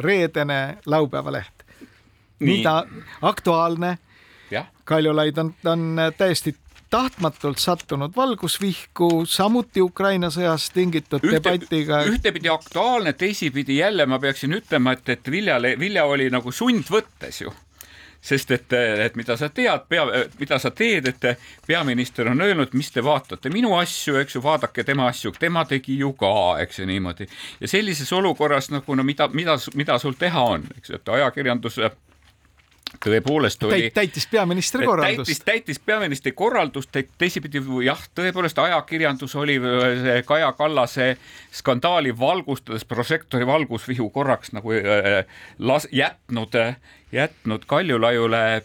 [0.00, 1.66] reedene laupäeva leht.
[2.40, 2.84] nii ta
[3.22, 3.98] aktuaalne.
[4.84, 6.56] Kaljulaid on, on täiesti
[6.90, 12.00] tahtmatult sattunud valgusvihku, samuti Ukraina sõjast tingitud Ühte, debatiga.
[12.10, 17.54] ühtepidi aktuaalne, teisipidi jälle ma peaksin ütlema, et, et Viljale, Vilja oli nagu sundvõttes ju
[18.20, 20.04] sest et, et mida sa tead, pea,
[20.38, 21.26] mida sa teed, et
[21.66, 25.96] peaminister on öelnud, mis te vaatate minu asju, eks ju, vaadake tema asju, tema tegi
[26.02, 27.28] ju ka, eks ju niimoodi.
[27.60, 31.80] ja sellises olukorras nagu no mida, mida, mida sul teha on, eks ju, et ajakirjandus
[32.98, 33.94] tõepoolest oli Täit,.
[33.94, 35.28] täitis peaministri korraldust.
[35.28, 41.16] täitis, täitis peaministri korraldust, teisipidi jah, tõepoolest ajakirjandus oli äh, Kaja Kallase
[41.52, 45.24] skandaali valgustades prožektori valgusvihu korraks nagu äh,
[45.58, 46.76] las-, jätnud äh,
[47.12, 48.62] jätnud Kaljulaiule äh,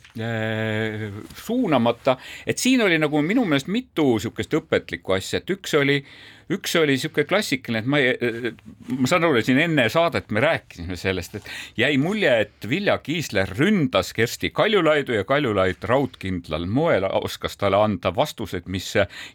[1.36, 6.04] suunamata, et siin oli nagu minu meelest mitu niisugust õpetlikku asja, et üks oli,
[6.54, 8.52] üks oli niisugune klassikaline, et ma ei,
[9.00, 13.50] ma saan aru, siin enne saadet me rääkisime sellest, et jäi mulje, et Vilja Kiisler
[13.58, 18.92] ründas Kersti Kaljulaidu ja Kaljulaid raudkindlal moel oskas talle anda vastused, mis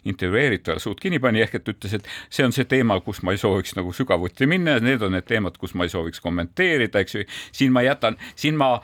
[0.07, 3.41] intervjueeritavale suud kinni pani, ehk et ütles, et see on see teema, kus ma ei
[3.41, 7.19] sooviks nagu sügavuti minna ja need on need teemad, kus ma ei sooviks kommenteerida, eks
[7.19, 7.27] ju.
[7.51, 8.77] siin ma jätan, siin ma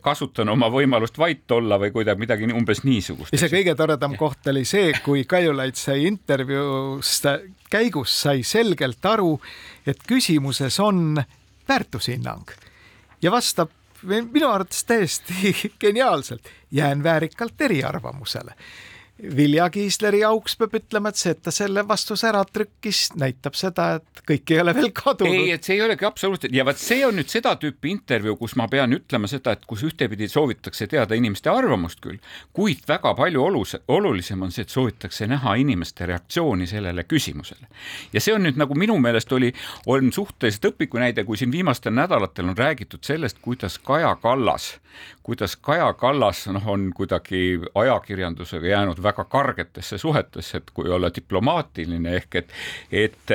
[0.00, 3.32] kasutan oma võimalust vait olla või kuidagi midagi umbes niisugust.
[3.34, 7.26] ja see kõige toredam koht oli see, kui Kaljulaid sai intervjuust
[7.70, 9.34] käigus sai selgelt aru,
[9.86, 11.18] et küsimuses on
[11.68, 12.48] väärtushinnang.
[13.22, 18.54] Ja vastab minu arvates täiesti geniaalselt, jään väärikalt eriarvamusele
[19.18, 23.88] Vilja Kiisleri auks peab ütlema, et see, et ta selle vastuse ära trükkis, näitab seda,
[23.98, 25.34] et kõik ei ole veel kadunud.
[25.34, 28.54] ei, et see ei olegi absoluutselt ja vot see on nüüd seda tüüpi intervjuu, kus
[28.60, 32.20] ma pean ütlema seda, et kus ühtepidi soovitakse teada inimeste arvamust küll,
[32.54, 37.66] kuid väga palju olus, olulisem on see, et soovitakse näha inimeste reaktsiooni sellele küsimusele.
[38.12, 39.50] ja see on nüüd nagu minu meelest oli,
[39.90, 44.76] on suhteliselt õpikunäide, kui siin viimastel nädalatel on räägitud sellest, kuidas Kaja Kallas,
[45.26, 52.14] kuidas Kaja Kallas noh, on kuidagi ajakirjandusega jäänud väga kargetesse suhetesse, et kui olla diplomaatiline
[52.20, 52.54] ehk et,
[52.92, 53.34] et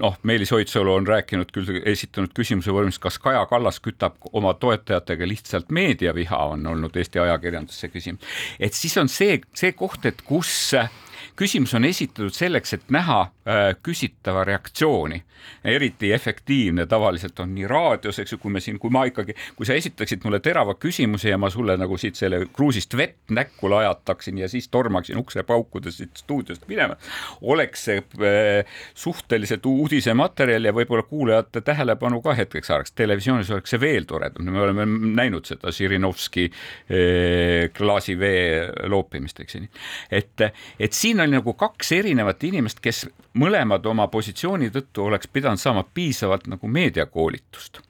[0.00, 5.28] noh, Meelis Oidsalu on rääkinud küll, esitanud küsimuse vormis, kas Kaja Kallas kütab oma toetajatega
[5.28, 8.36] lihtsalt meediaviha, on olnud Eesti ajakirjandusse küsimus.
[8.60, 10.88] et siis on see, see koht, et kus äh,
[11.36, 15.22] küsimus on esitatud selleks, et näha äh, küsitava reaktsiooni.
[15.64, 19.66] eriti efektiivne tavaliselt on nii raadios, eks ju, kui me siin, kui ma ikkagi, kui
[19.66, 24.38] sa esitaksid mulle terava küsimuse ja ma sulle nagu siit selle kruusist vett näkku lajataksin
[24.38, 26.94] ja siis tormaksin ukse paukudes siit stuudiost minema,
[27.42, 32.92] oleks see äh, suhteliselt uudisematerjal ja võib-olla kuulajate tähelepanu ka hetkeks saaks.
[32.92, 39.66] televisioonis oleks see veel toredam, me oleme näinud seda Žirinovski äh, klaasivee loopimist, eks ju.
[40.10, 40.46] et,
[40.78, 43.06] et siin on nagu kaks erinevat inimest, kes
[43.38, 47.80] mõlemad oma positsiooni tõttu oleks pidanud saama piisavalt nagu meediakoolitust.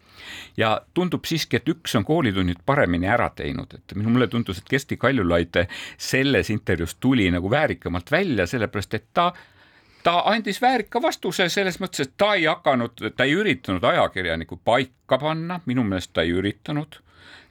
[0.57, 4.97] Ja tundub siiski, et üks on koolitunnid paremini ära teinud, et mulle tundus, et Kersti
[5.01, 5.57] Kaljulaid
[5.99, 9.33] selles intervjuus tuli nagu väärikamalt välja, sellepärast et ta
[10.03, 15.19] ta andis väärika vastuse selles mõttes, et ta ei hakanud, ta ei üritanud ajakirjanikku paika
[15.19, 16.99] panna, minu meelest ta ei üritanud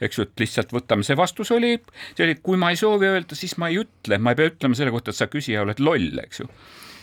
[0.01, 1.75] eks ju, et lihtsalt võtame, see vastus oli,
[2.15, 4.77] see oli, kui ma ei soovi öelda, siis ma ei ütle, ma ei pea ütlema
[4.77, 6.49] selle kohta, et sa küsija oled loll, eks ju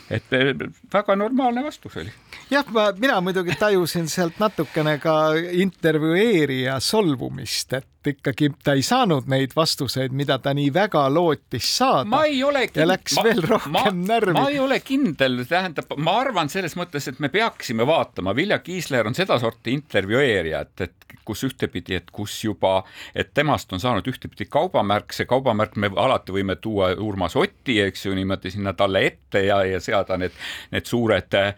[0.09, 0.53] et eh,
[0.93, 2.11] väga normaalne vastus oli.
[2.49, 9.27] jah, ma, mina muidugi tajusin sealt natukene ka intervjueerija solvumist, et ikkagi ta ei saanud
[9.27, 12.05] neid vastuseid, mida ta nii väga lootis saada.
[12.09, 12.81] ma ei ole kindel.
[12.81, 14.33] ja läks ma, veel rohkem ma, närvi.
[14.37, 19.07] ma ei ole kindel, tähendab, ma arvan selles mõttes, et me peaksime vaatama, Vilja Kiisler
[19.07, 22.83] on sedasorti intervjueerija, et, et kus ühtepidi, et kus juba,
[23.15, 28.05] et temast on saanud ühtepidi kaubamärk, see kaubamärk me alati võime tuua Urmas Otti, eks
[28.07, 30.35] ju, niimoodi sinna talle ette ja, ja seada need,
[30.73, 31.53] need suured äh,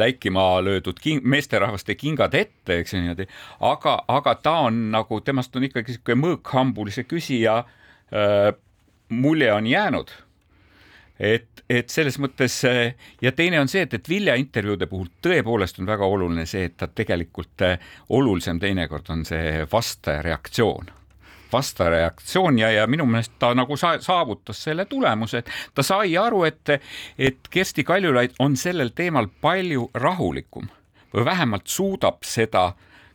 [0.00, 3.28] läikima löödud king, meesterahvaste kingad ette, eks ju niimoodi,
[3.70, 8.52] aga, aga ta on nagu, temast on ikka ikkagi niisugune mõõkhambulise küsija äh,
[9.08, 10.10] mulje on jäänud.
[11.20, 15.78] et, et selles mõttes äh, ja teine on see, et, et Vilja intervjuude puhul tõepoolest
[15.78, 20.90] on väga oluline see, et ta tegelikult äh, olulisem teinekord on see vastaja reaktsioon
[21.52, 26.16] vastaja reaktsioon ja, ja minu meelest ta nagu sa, saavutas selle tulemuse, et ta sai
[26.18, 26.74] aru, et,
[27.18, 30.66] et Kersti Kaljulaid on sellel teemal palju rahulikum
[31.14, 32.72] või vähemalt suudab seda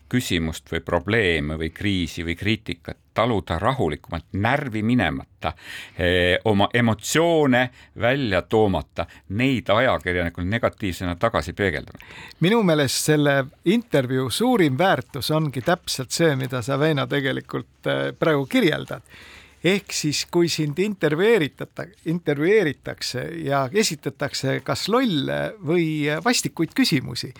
[0.10, 5.54] küsimust või probleeme või kriisi või kriitikat taluda rahulikumalt, närvi minemata,
[5.98, 7.69] eh, oma emotsioone
[8.02, 12.00] välja toomata, neid ajakirjanikul negatiivsena tagasi peegeldama.
[12.39, 18.45] minu meelest selle intervjuu suurim väärtus ongi täpselt see, mida sa, Veino, tegelikult eh, praegu
[18.45, 19.02] kirjeldad
[19.63, 27.34] ehk siis, kui sind intervjueeritata, intervjueeritakse ja esitatakse kas lolle või vastikuid küsimusi,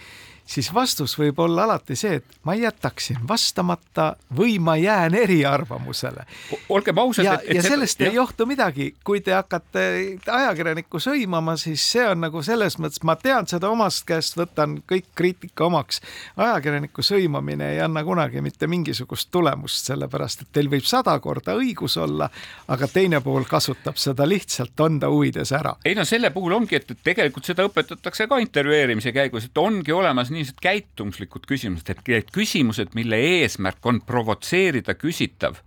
[0.50, 6.26] siis vastus võib olla alati see, et ma jätaksin vastamata või ma jään eriarvamusele.
[6.70, 7.26] olgem ausad.
[7.26, 8.10] ja, ja sellest jah.
[8.10, 9.84] ei johtu midagi, kui te hakkate
[10.26, 15.12] ajakirjanikku sõimama, siis see on nagu selles mõttes, ma tean seda omast käest, võtan kõik
[15.16, 16.02] kriitika omaks.
[16.38, 21.98] ajakirjaniku sõimamine ei anna kunagi mitte mingisugust tulemust, sellepärast et teil võib sada korda õigus
[22.02, 22.30] olla,
[22.68, 25.76] aga teine pool kasutab seda lihtsalt enda huvides ära.
[25.86, 30.32] ei no selle puhul ongi, et tegelikult seda õpetatakse ka intervjueerimise käigus, et ongi olemas
[30.34, 35.60] nii niisugused käitumuslikud küsimused, et küsimused, mille eesmärk on provotseerida küsitav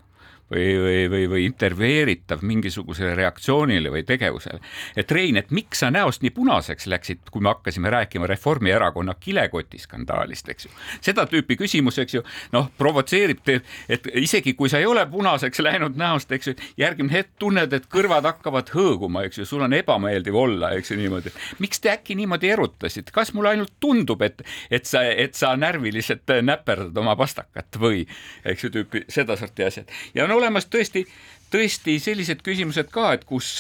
[0.53, 4.61] või, või, või, või intervjueeritav mingisugusele reaktsioonile või tegevusele.
[4.97, 10.49] et Rein, et miks sa näost nii punaseks läksid, kui me hakkasime rääkima Reformierakonna kilekotiskandaalist,
[10.49, 10.73] eks ju.
[11.01, 13.41] seda tüüpi küsimus, eks ju, noh, provotseerib,
[13.89, 17.89] et isegi kui sa ei ole punaseks läinud näost, eks ju, järgmine hetk tunned, et
[17.93, 21.33] kõrvad hakkavad hõõguma, eks ju, sul on ebameeldiv olla, eks ju niimoodi.
[21.59, 26.29] miks te äkki niimoodi erutasite, kas mulle ainult tundub, et, et sa, et sa närviliselt
[26.43, 28.05] näperdad oma pastakat või,
[28.45, 31.07] eks ju, tüüpi sedasorti asjad ja no olemas tõesti,
[31.53, 33.55] tõesti sellised küsimused ka, et kus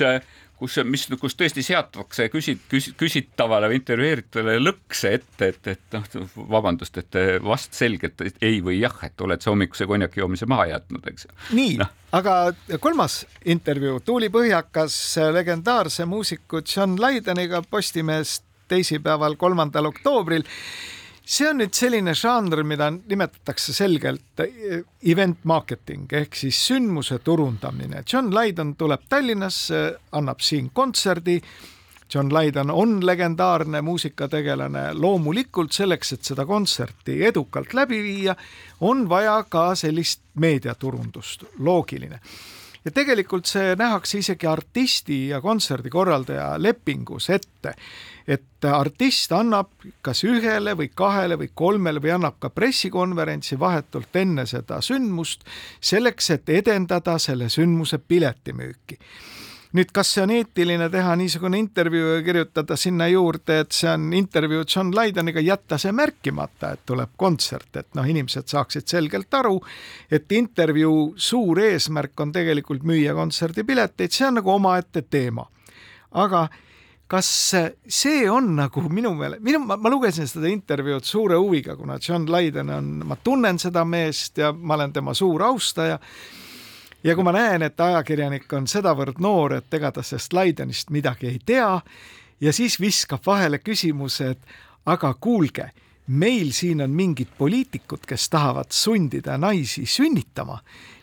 [0.62, 6.06] kus, mis, kus tõesti seatakse küsit-, küsit-, küsitavale või intervjueeritavale lõkse ette, et, et noh,
[6.52, 11.08] vabandust, et vast selgelt ei või jah, et oled sa hommikuse konjaki joomise maha jätnud,
[11.10, 11.26] eks.
[11.56, 12.36] nii no., aga
[12.84, 14.96] kolmas intervjuu, Tuuli Põhjakas
[15.34, 20.46] legendaarse muusiku John Lydoniga Postimehest teisipäeval, kolmandal oktoobril
[21.24, 24.82] see on nüüd selline žanr, mida nimetatakse selgelt eh,
[25.12, 28.02] event marketing ehk siis sündmuse turundamine.
[28.12, 29.82] John Lydon tuleb Tallinnasse,
[30.12, 31.40] annab siin kontserdi.
[32.12, 38.34] John Lydon on legendaarne muusikategelane, loomulikult selleks, et seda kontserti edukalt läbi viia,
[38.80, 42.20] on vaja ka sellist meediaturundust, loogiline
[42.84, 47.76] ja tegelikult see nähakse isegi artisti ja kontserdikorraldaja lepingus ette
[48.26, 49.70] et artist annab
[50.02, 55.46] kas ühele või kahele või kolmele või annab ka pressikonverentsi vahetult enne seda sündmust
[55.80, 58.98] selleks, et edendada selle sündmuse piletimüüki
[59.76, 64.10] nüüd, kas see on eetiline teha niisugune intervjuu ja kirjutada sinna juurde, et see on
[64.16, 69.58] intervjuu John Lydoniga, jätta see märkimata, et tuleb kontsert, et noh, inimesed saaksid selgelt aru,
[70.12, 75.48] et intervjuu suur eesmärk on tegelikult müüa kontserdipileteid, see on nagu omaette teema.
[76.12, 76.48] aga
[77.12, 77.28] kas
[77.92, 82.72] see on nagu minu meelest, minu, ma lugesin seda intervjuud suure huviga, kuna John Lydon
[82.72, 85.98] on, ma tunnen seda meest ja ma olen tema suur austaja.
[87.04, 91.28] ja kui ma näen, et ajakirjanik on sedavõrd noor, et ega ta sellest Lydonist midagi
[91.28, 91.80] ei tea
[92.40, 95.68] ja siis viskab vahele küsimuse, et aga kuulge,
[96.12, 100.58] meil siin on mingid poliitikud, kes tahavad sundida naisi sünnitama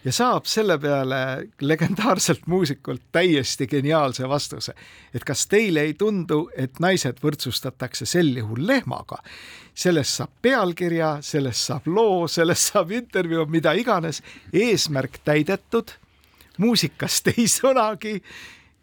[0.05, 1.21] ja saab selle peale
[1.61, 4.73] legendaarselt muusikult täiesti geniaalse vastuse.
[5.13, 9.17] et kas teile ei tundu, et naised võrdsustatakse sel juhul lehmaga?
[9.73, 14.21] sellest saab pealkirja, sellest saab loo, sellest saab intervjuu, mida iganes,
[14.53, 15.91] eesmärk täidetud,
[16.57, 18.19] muusikast ei sõnagi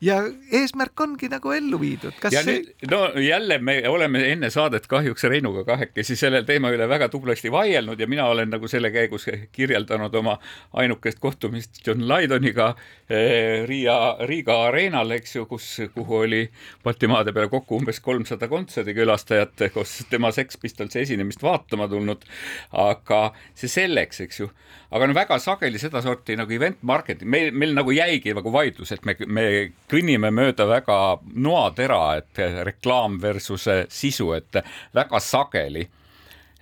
[0.01, 0.17] ja
[0.53, 2.13] eesmärk ongi nagu ellu viidud.
[2.23, 2.59] ja see...
[2.59, 7.53] nüüd, no jälle me oleme enne saadet kahjuks Reinuga kahekesi sellel teema üle väga tublasti
[7.53, 10.37] vaielnud ja mina olen nagu selle käigus kirjeldanud oma
[10.73, 12.75] ainukest kohtumist John Lydoniga
[13.09, 16.43] eh, Riia, Riiga areenal, eks ju, kus, kuhu oli
[16.85, 22.29] Baltimaade peale kokku umbes kolmsada kontserdikülastajat koos tema Sex Pistolsi esinemist vaatama tulnud.
[22.73, 24.51] aga see selleks, eks ju,
[24.93, 29.05] aga no väga sageli sedasorti nagu event marketing, meil, meil nagu jäigi nagu vaidlus, et
[29.09, 29.47] me, me
[29.91, 30.99] kõnnime mööda väga
[31.35, 34.63] noatera, et reklaam versus sisu, et
[34.95, 35.87] väga sageli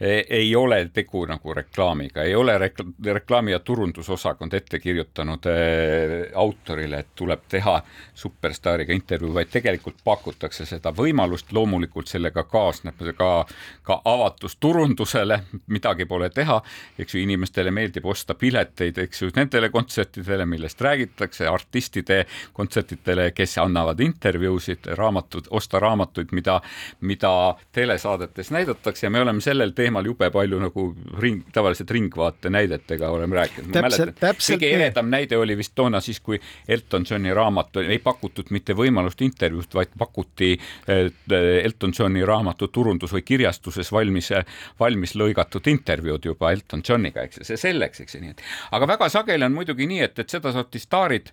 [0.01, 6.99] ei ole tegu nagu reklaamiga, ei ole rekla reklaami- ja turundusosakond ette kirjutanud äh, autorile,
[6.99, 7.83] et tuleb teha
[8.15, 13.47] superstaariga intervjuu, vaid tegelikult pakutakse seda võimalust, loomulikult sellega kaasneb ka,
[13.83, 16.61] ka avatus turundusele, midagi pole teha,
[16.99, 23.59] eks ju, inimestele meeldib osta pileteid, eks ju, nendele kontsertidele, millest räägitakse, artistide kontsertidele, kes
[23.63, 26.61] annavad intervjuusid, raamatud, osta raamatuid, mida,
[27.01, 30.87] mida telesaadetes näidatakse ja me oleme sellel teemal teemal jube palju nagu
[31.21, 33.73] ring, tavaliselt ringvaate näidetega oleme rääkinud.
[33.75, 34.59] täpselt, täpselt.
[34.59, 39.23] kõige eredam näide oli vist toona siis, kui Elton Johni raamat, ei pakutud mitte võimalust
[39.25, 40.55] intervjuust, vaid pakuti
[40.89, 44.33] Elton Johni raamatu turundus või kirjastuses valmis,
[44.81, 48.43] valmis lõigatud intervjuud juba Elton Johniga, eks ju, see selleks, eks ju, nii et.
[48.77, 51.33] aga väga sageli on muidugi nii, et, et sedasorti staarid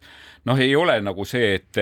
[0.49, 1.79] noh, ei ole nagu see, et,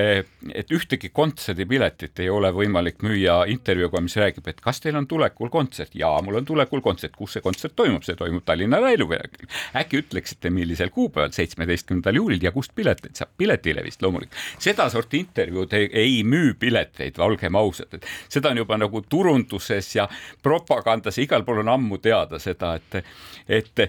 [0.53, 5.51] et ühtegi kontserdipiletit ei ole võimalik müüa intervjuuga, mis räägib, et kas teil on tulekul
[5.53, 5.95] kontsert?
[5.99, 7.15] jaa, mul on tulekul kontsert.
[7.15, 8.03] kus see kontsert toimub?
[8.03, 9.47] see toimub Tallinna Laulupeol.
[9.75, 13.29] äkki ütleksite, millisel kuupäeval, seitsmeteistkümnendal juulil ja kust pileteid saab?
[13.37, 14.35] Piletilevist loomulikult.
[14.59, 20.07] sedasorti intervjuud ei, ei müü pileteid, olgem ausad, et seda on juba nagu turunduses ja
[20.43, 22.99] propagandas ja igal pool on ammu teada seda, et,
[23.47, 23.83] et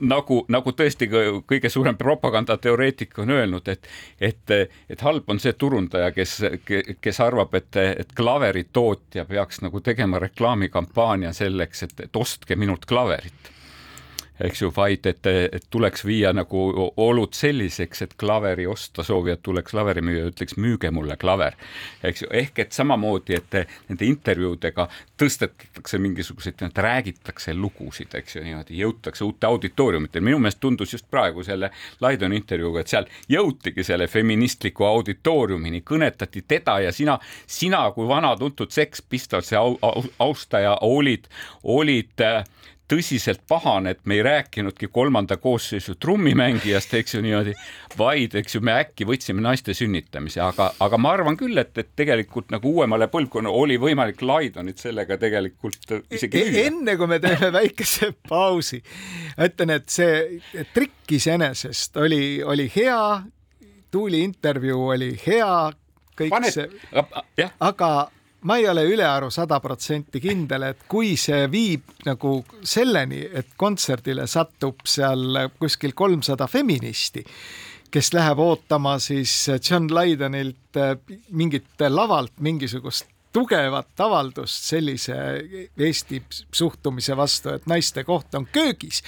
[0.00, 1.08] nagu, nagu tõesti
[1.48, 3.88] kõige suurem propagandateoreetik on öelnud, et,
[4.20, 4.54] et,
[4.90, 6.38] et halb on see turundaja, kes,
[7.00, 13.51] kes arvab, et, et klaveritootja peaks nagu tegema reklaamikampaania selleks, et, et ostke minult klaverit
[14.42, 16.62] eks ju, vaid et, et tuleks viia nagu
[16.96, 21.56] olud selliseks, et klaveri osta soovijad tuleks klaverimüüja, ütleks müüge mulle klaver.
[22.02, 23.56] eks ju, ehk et samamoodi, et
[23.88, 24.88] nende intervjuudega
[25.18, 30.24] tõstetakse mingisuguseid, räägitakse lugusid, eks ju, niimoodi jõutakse uute auditooriumiteni.
[30.24, 31.70] minu meelest tundus just praegu selle
[32.00, 38.34] Laidoni intervjuuga, et seal jõutigi selle feministliku auditooriumini, kõnetati teda ja sina, sina kui vana
[38.36, 41.28] tuntud Sex Pistolsi au, au, austaja olid,
[41.62, 42.44] olid äh,
[42.92, 47.54] tõsiselt pahane, et me ei rääkinudki kolmanda koosseisu trummimängijast, eks ju niimoodi,
[47.98, 51.92] vaid eks ju me äkki võtsime naiste sünnitamise, aga, aga ma arvan küll, et, et
[51.96, 57.52] tegelikult nagu uuemale põlvkonnale oli võimalik Laidonit sellega tegelikult isegi e enne kui me teeme
[57.58, 58.82] väikese pausi,
[59.40, 63.04] ütlen, et see trikk iseenesest oli, oli hea,
[63.92, 65.54] Tuuli intervjuu oli hea,
[66.16, 67.88] kõik Panet, see, aga
[68.42, 74.26] ma ei ole ülearu sada protsenti kindel, et kui see viib nagu selleni, et kontserdile
[74.26, 77.24] satub seal kuskil kolmsada feministi,
[77.92, 79.34] kes läheb ootama siis
[79.70, 80.96] John Lydonilt äh,
[81.30, 85.14] mingit lavalt mingisugust tugevat avaldust sellise
[85.78, 86.22] Eesti
[86.52, 89.02] suhtumise vastu, et naiste koht on köögis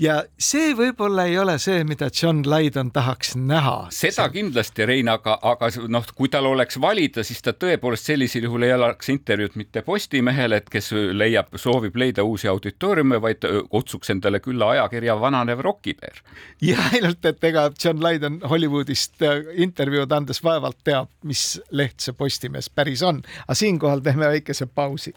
[0.00, 3.90] ja see võib-olla ei ole see, mida John Lydon tahaks näha.
[3.94, 4.32] seda see...
[4.38, 8.74] kindlasti, Rein, aga, aga noh, kui tal oleks valida, siis ta tõepoolest sellisel juhul ei
[8.74, 14.72] annaks intervjuud mitte Postimehele, et kes leiab, soovib leida uusi auditooriume, vaid kutsuks endale külla
[14.76, 16.22] ajakirja Vananev rokipeer.
[16.64, 19.20] ja ainult, et ega John Lydon Hollywoodist
[19.54, 25.14] intervjuud andes vaevalt teab, mis leht see Postimees päris on, aga siinkohal teeme väikese pausi.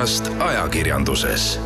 [0.00, 1.58] Olukorrast ajakirjanduses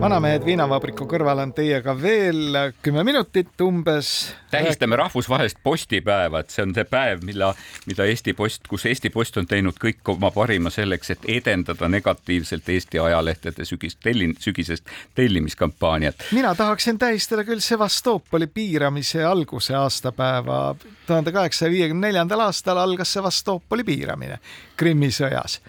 [0.00, 4.08] vanamehed viinavabriku kõrval on teiega veel kümme minutit umbes.
[4.50, 7.52] tähistame rahvusvahelist postipäeva, et see on see päev, mille,
[7.86, 12.68] mida Eesti Post, kus Eesti Post on teinud kõik oma parima selleks, et edendada negatiivselt
[12.74, 16.26] Eesti ajalehtede sügist tellin-, sügisest tellimiskampaaniat.
[16.32, 20.74] mina tahaksin tähistada küll Sevastoopoli piiramise alguse aastapäeva.
[21.06, 24.42] tuhande kaheksasaja viiekümne neljandal aastal algas Sevastoopoli piiramine
[24.76, 25.60] Krimmi sõjas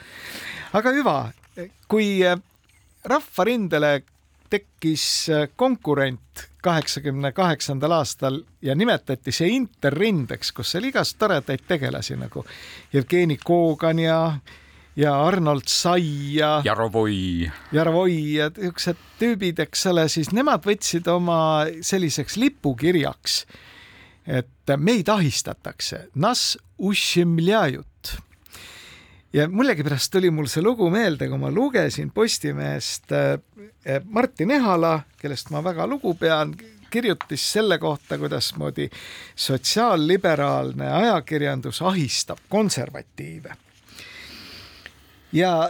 [0.76, 1.20] aga hüva,
[1.88, 2.36] kui äh,
[3.06, 4.02] Rahvarindele
[4.50, 12.18] tekkis äh, konkurent kaheksakümne kaheksandal aastal ja nimetati see Interrindeks, kus oli igast toredaid tegelasi
[12.20, 12.46] nagu
[12.94, 14.20] Jevgeni Kogan ja
[14.96, 17.52] ja Arnold Sai ja Jarovoi.
[17.72, 21.40] Jarovoi ja niisugused tüübid, eks ole, siis nemad võtsid oma
[21.84, 23.42] selliseks lipukirjaks,
[24.26, 28.16] et meid ahistatakse, nas ušemljajut
[29.36, 35.52] ja millegipärast tuli mul see lugu meelde, kui ma lugesin Postimehest äh, Martin Ehala, kellest
[35.52, 36.56] ma väga lugu pean,
[36.90, 38.88] kirjutas selle kohta, kuidasmoodi
[39.36, 43.56] sotsiaalliberaalne ajakirjandus ahistab konservatiive.
[45.36, 45.70] ja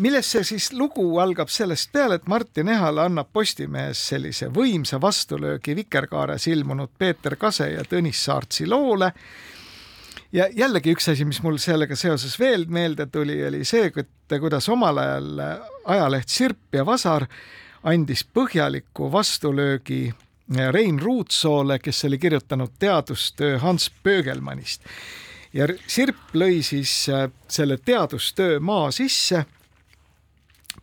[0.00, 5.74] millest see siis lugu algab sellest peale, et Martin Ehala annab Postimehes sellise võimsa vastulöögi
[5.76, 9.10] Vikerkaares ilmunud Peeter Kase ja Tõnis Saartsi loole
[10.32, 14.98] ja jällegi üks asi, mis mul sellega seoses veel meelde tuli, oli see, kuidas omal
[14.98, 15.44] ajal
[15.84, 17.26] ajaleht Sirp ja Vasar
[17.82, 20.10] andis põhjaliku vastulöögi
[20.70, 24.82] Rein Ruutsoole, kes oli kirjutanud teadustöö Hans Pöögelmannist.
[25.52, 29.44] ja Sirp lõi siis äh, selle teadustöö maa sisse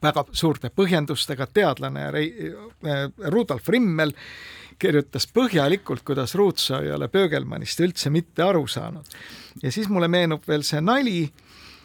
[0.03, 2.53] väga suurte põhjendustega, teadlane Rei-,
[2.85, 4.13] äh, Rudolf Rimmel
[4.79, 9.05] kirjutas põhjalikult, kuidas Ruutso ei ole Pöögelmannist üldse mitte aru saanud.
[9.63, 11.31] ja siis mulle meenub veel see nali,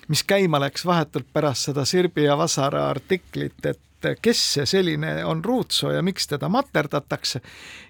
[0.09, 3.81] mis käima läks vahetult pärast seda Sirbi ja Vasara artiklit, et
[4.23, 7.41] kes see selline on Ruutso ja miks teda materdatakse.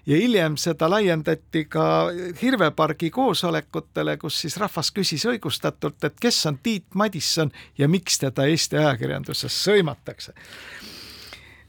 [0.05, 2.09] ja hiljem seda laiendati ka
[2.41, 8.45] Hirvepargi koosolekutele, kus siis rahvas küsis õigustatult, et kes on Tiit Madisson ja miks teda
[8.45, 10.33] Eesti ajakirjanduses sõimatakse.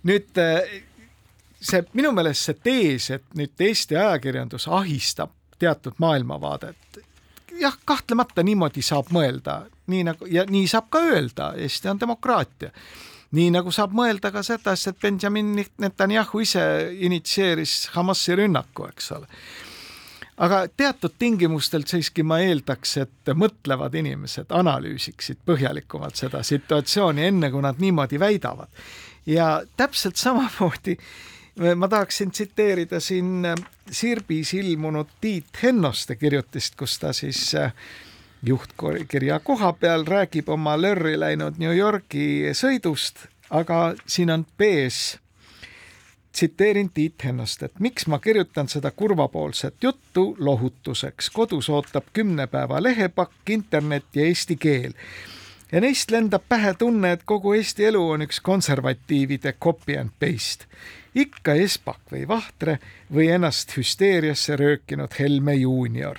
[0.05, 0.45] nüüd
[1.64, 7.00] see minu meelest see tees, et nüüd Eesti ajakirjandus ahistab teatud maailmavaadet,
[7.60, 12.70] jah, kahtlemata niimoodi saab mõelda, nii nagu ja nii saab ka öelda, Eesti on demokraatia.
[13.34, 16.64] nii nagu saab mõelda ka seda, et Benjamin Netanyahu ise
[16.98, 19.26] initsieeris Hamasi rünnaku, eks ole.
[20.36, 27.62] aga teatud tingimustel siiski ma eeldaks, et mõtlevad inimesed analüüsiksid põhjalikumalt seda situatsiooni, enne kui
[27.62, 28.68] nad niimoodi väidavad.
[29.26, 30.98] ja täpselt samamoodi
[31.76, 33.55] ma tahaksin tsiteerida siin äh,
[33.90, 37.72] Sirbis ilmunud Tiit Hennoste kirjutist, kus ta siis äh,
[38.42, 45.18] juhtkirja koha peal räägib oma lörri läinud New Yorgi sõidust, aga siin on B-s
[46.32, 51.30] tsiteerin Tiit Hennostet, miks ma kirjutan seda kurvapoolset juttu lohutuseks.
[51.30, 54.92] kodus ootab kümne päeva lehepakk, internet ja eesti keel.
[55.72, 60.66] ja neist lendab pähe tunne, et kogu Eesti elu on üks konservatiivide copy and paste
[61.14, 62.78] ikka Espak või Vahtre
[63.14, 66.18] või ennast hüsteeriasse röökinud Helme juunior.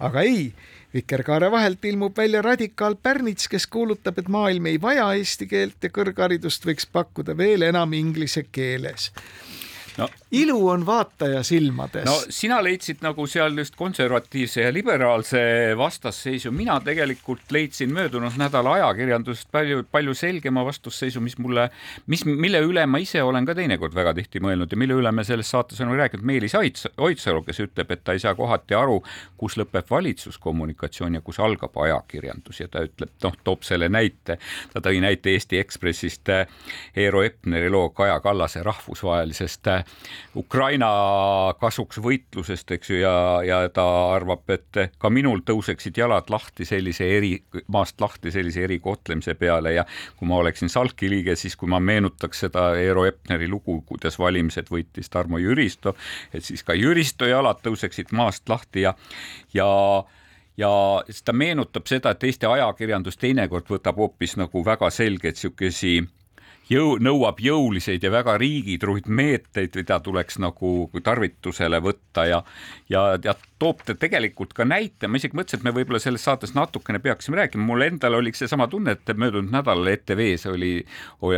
[0.00, 0.52] aga ei,
[0.94, 5.90] vikerkaare vahelt ilmub välja radikaal Pärnits, kes kuulutab, et maailm ei vaja eesti keelt ja
[5.90, 9.12] kõrgharidust võiks pakkuda veel enam inglise keeles
[9.98, 12.04] no, ilu on vaataja silmades.
[12.04, 15.42] no sina leidsid nagu seal just konservatiivse ja liberaalse
[15.78, 21.68] vastasseisu, mina tegelikult leidsin möödunud nädala ajakirjandusest palju, palju selgema vastusseisu, mis mulle,
[22.06, 25.24] mis, mille üle ma ise olen ka teinekord väga tihti mõelnud ja mille üle me
[25.24, 29.00] selles saates oleme rääkinud, Meelis Oidsalu, kes ütleb, et ta ei saa kohati aru,
[29.40, 32.60] kus lõpeb valitsuskommunikatsioon ja kus algab ajakirjandus.
[32.60, 34.38] Ja ta ütleb, noh, toob selle näite,
[34.72, 36.30] ta tõi näite Eesti Ekspressist
[36.96, 39.68] Eero Epneri loo Kaja Kallase rahvusvahelisest
[40.36, 40.88] Ukraina
[41.60, 43.14] kasuks võitlusest, eks ju, ja,
[43.46, 47.36] ja ta arvab, et ka minul tõuseksid jalad lahti sellise eri,
[47.72, 49.86] maast lahti sellise erikohtlemise peale ja
[50.18, 54.70] kui ma oleksin Salki liige, siis kui ma meenutaks seda Eero Epneri lugu, kuidas valimised
[54.72, 55.94] võitis Tarmo Jüristo,
[56.32, 58.94] et siis ka Jüristo jalad tõuseksid maast lahti ja,
[59.54, 59.70] ja
[60.56, 60.70] ja
[61.06, 65.96] siis ta meenutab seda, et Eesti ajakirjandus teinekord võtab hoopis nagu väga selgeid niisugusi
[66.70, 72.42] jõu, nõuab jõuliseid ja väga riigitruid meetmeid, mida tuleks nagu tarvitusele võtta ja
[72.90, 73.34] ja, ja
[73.64, 77.38] toob ta tegelikult ka näite, ma isegi mõtlesin, et me võib-olla selles saates natukene peaksime
[77.38, 80.72] rääkima, mul endal oli seesama tunne, et möödunud nädalal ETV-s oli,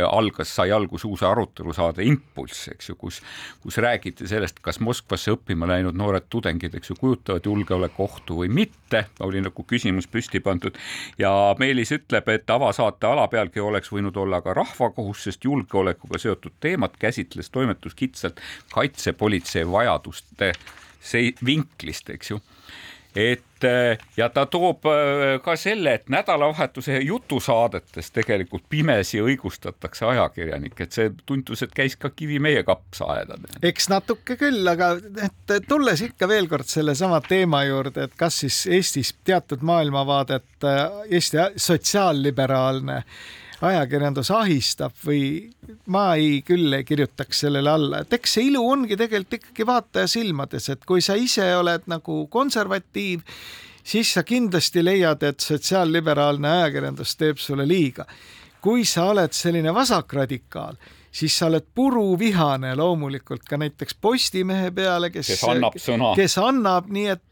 [0.07, 3.21] algas, sai alguse uus arutelusaade Impulss, eks ju, kus,
[3.63, 9.05] kus räägiti sellest, kas Moskvasse õppima läinud noored tudengid, eks ju, kujutavad julgeolekuohtu või mitte,
[9.23, 10.75] oli nagu küsimus püsti pandud.
[11.21, 16.99] Ja Meelis ütleb, et avasaate alapealkiri oleks võinud olla ka rahvakohus, sest julgeolekuga seotud teemat
[16.99, 20.51] käsitles toimetus kitsalt kaitsepolitsei vajaduste
[21.07, 22.41] see vinklist, eks ju
[23.17, 30.85] et äh, ja ta toob äh, ka selle, et nädalavahetuse jutusaadetes tegelikult pimesi õigustatakse ajakirjanikke,
[30.85, 33.39] et see tundus, et käis ka kivi meie kapsaaeda.
[33.65, 34.93] eks natuke küll, aga
[35.25, 40.85] et tulles ikka veel kord sellesama teema juurde, et kas siis Eestis teatud maailmavaadet äh,
[41.17, 43.01] Eesti sotsiaalliberaalne
[43.61, 45.21] ajakirjandus ahistab või
[45.93, 50.09] ma ei, küll ei kirjutaks sellele alla, et eks see ilu ongi tegelikult ikkagi vaataja
[50.11, 53.23] silmades, et kui sa ise oled nagu konservatiiv,
[53.87, 58.05] siis sa kindlasti leiad, et sotsiaalliberaalne ajakirjandus teeb sulle liiga.
[58.61, 60.75] kui sa oled selline vasakradikaal,
[61.11, 66.89] siis sa oled puruvihane loomulikult ka näiteks Postimehe peale, kes, kes annab sõna, kes annab,
[66.91, 67.23] nii et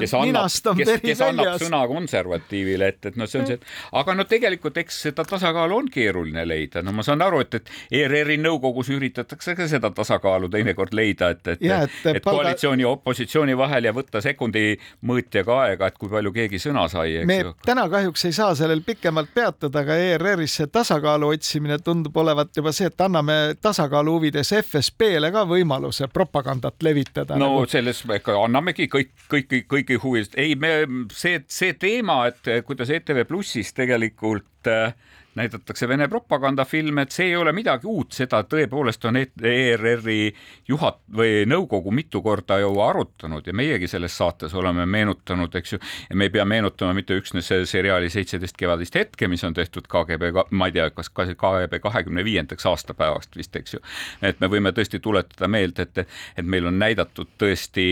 [0.00, 3.58] kes annab, kes, kes annab sõna konservatiivile, et, et noh, see on see,
[3.98, 8.02] aga no tegelikult eks seda tasakaalu on keeruline leida, no ma saan aru, et, et
[8.02, 12.42] ERR-i nõukogus üritatakse ka seda tasakaalu teinekord leida, et, et, et, et, et palga...
[12.42, 14.76] koalitsiooni ja opositsiooni vahel ja võtta sekundi
[15.08, 17.54] mõõtjaga aega, et kui palju keegi sõna sai, me ju.
[17.66, 22.72] täna kahjuks ei saa sellel pikemalt peatuda, aga ERR-is see tasakaalu otsimine tundub olevat juba
[22.74, 27.36] see, et anname tasakaalu huvides FSB-le ka võimaluse propagandat levitada.
[27.36, 27.68] no nagu...
[27.72, 30.36] selles, ega annamegi kõik, kõik, kõik kõigi huvilist.
[30.38, 30.72] ei, me
[31.14, 34.94] see, see teema, et kuidas ETV Plussis tegelikult äh,
[35.34, 40.34] näidatakse Vene propagandafilme, et see ei ole midagi uut, seda tõepoolest on ERR-i
[40.68, 45.78] juhat- või nõukogu mitu korda ju arutanud ja meiegi selles saates oleme meenutanud, eks ju,
[46.10, 50.32] ja me ei pea meenutama mitte üksnes seriaali Seitseteist kevadist hetke, mis on tehtud KGB,
[50.50, 53.80] ma ei tea, kas ka KGB kahekümne viiendaks aastapäevast vist, eks ju.
[54.22, 56.04] et me võime tõesti tuletada meelde, et,
[56.36, 57.86] et meil on näidatud tõesti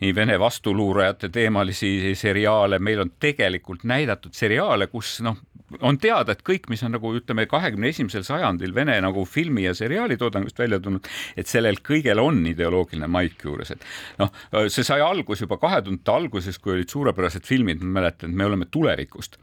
[0.00, 5.36] nii Vene vastuluurajate teemalisi seriaale, meil on tegelikult näidatud seriaale, kus noh,
[5.80, 9.64] on teada, et kõik, mis mis on nagu ütleme, kahekümne esimesel sajandil Vene nagu filmi
[9.64, 13.84] ja seriaali toodangust välja tulnud, et sellel kõigel on ideoloogiline maik juures, et
[14.20, 14.32] noh,
[14.68, 18.48] see sai algus juba kahe tuhandete alguses, kui olid suurepärased filmid, ma mäletan, et me
[18.48, 19.40] oleme tulevikust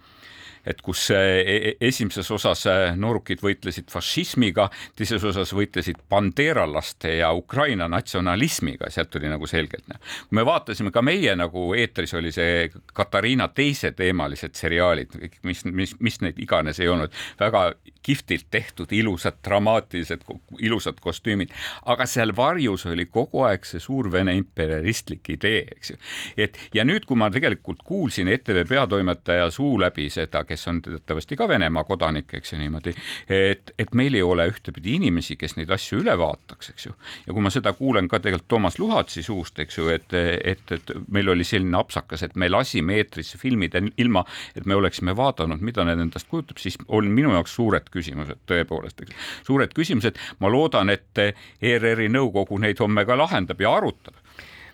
[0.65, 7.33] et kus e, e, esimeses osas e, noorukid võitlesid fašismiga, teises osas võitlesid bandeeralaste ja
[7.35, 9.85] Ukraina natsionalismiga, sealt tuli nagu selgelt.
[10.29, 15.95] kui me vaatasime ka meie nagu eetris oli see Katariina teise teemalised seriaalid, mis, mis,
[15.99, 20.23] mis neid iganes ei olnud, väga kihvtilt tehtud, ilusad, dramaatilised,
[20.59, 21.51] ilusad kostüümid,
[21.85, 25.99] aga seal varjus oli kogu aeg see suur Vene imperialistlik idee, eks ju.
[26.37, 31.37] et ja nüüd, kui ma tegelikult kuulsin ETV peatoimetaja suu läbi seda, kes on teatavasti
[31.39, 32.93] ka Venemaa kodanik, eks ju niimoodi,
[33.29, 36.95] et, et meil ei ole ühtepidi inimesi, kes neid asju üle vaataks, eks ju.
[37.27, 40.93] ja kui ma seda kuulen ka tegelikult Toomas Luhatsi suust, eks ju, et, et, et
[41.13, 44.25] meil oli selline apsakas, et me lasime eetrisse filmid ilma,
[44.55, 49.05] et me oleksime vaadanud, mida need endast kujutab, siis on minu jaoks suured küsimused tõepoolest,
[49.05, 49.29] eks.
[49.47, 54.19] suured küsimused, ma loodan, et ERR-i nõukogu neid homme ka lahendab ja arutab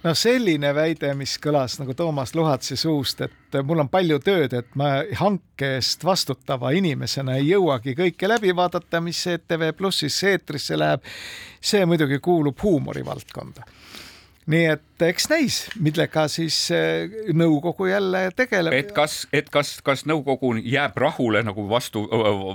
[0.04, 4.76] no selline väide, mis kõlas nagu Toomas Luhatsi suust, et mul on palju tööd, et
[4.80, 11.04] ma hanke eest vastutava inimesena ei jõuagi kõike läbi vaadata, mis ETV Plussis eetrisse läheb,
[11.62, 13.68] see muidugi kuulub huumorivaldkonda
[14.50, 18.74] nii et eks näis, millega siis eh, nõukogu jälle tegeleb.
[18.74, 22.04] et kas, et kas, kas nõukogu jääb rahule nagu vastu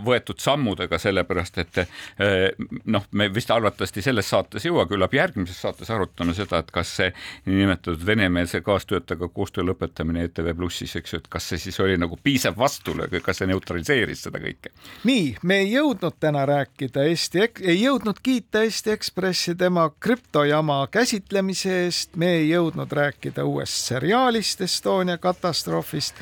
[0.04, 2.50] võetud sammudega, sellepärast et eh,
[2.84, 6.96] noh, me vist arvatavasti selles saates ei jõua, küllap järgmises saates arutame seda, et kas
[6.98, 7.12] see
[7.46, 12.18] niinimetatud venemeelse kaastöötajaga koostöö lõpetamine ETV Plussis, eks ju, et kas see siis oli nagu
[12.22, 14.74] piisav vastulöök, kas see neutraliseeris seda kõike?
[15.08, 21.83] nii, me ei jõudnud täna rääkida Eesti, ei jõudnud kiita Eesti Ekspressi tema krüptojama käsitlemise
[21.84, 26.14] eest, me ei jõudnud rääkida uuest seriaalist Estonia katastroofist.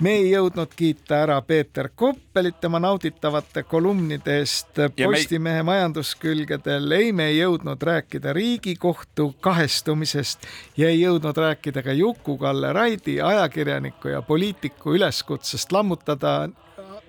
[0.00, 5.62] me ei jõudnud kiita ära Peeter Koppelit tema nauditavate kolumnide eest Postimehe me...
[5.62, 6.92] majanduskülgedel.
[6.92, 14.08] ei, me ei jõudnud rääkida Riigikohtu kahestumisest ja ei jõudnud rääkida ka Juku-Kalle Raidi, ajakirjaniku
[14.08, 16.48] ja poliitiku üleskutsest lammutada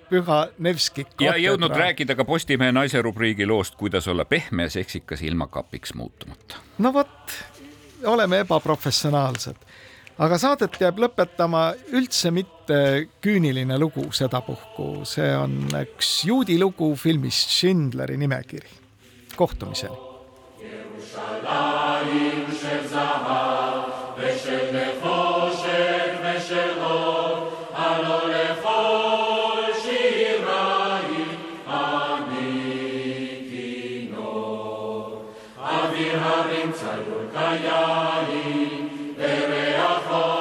[0.08, 4.70] Püha Nevski ja ei jõudnud rääkida ka Postimehe naise rubriigi loost, kuidas olla pehme ja
[4.72, 6.56] seksikas ilma kapiks muutumata.
[6.78, 7.34] no vot,
[8.04, 9.56] oleme ebaprofessionaalsed.
[10.18, 17.50] aga saadet jääb lõpetama üldse mitte küüniline lugu sedapuhku, see on üks juudi lugu filmist
[17.54, 18.68] Schindleri nimekiri.
[19.36, 19.96] kohtumiseni.
[20.58, 21.46] Jerusalem,
[37.68, 40.37] Dani, Tereacha.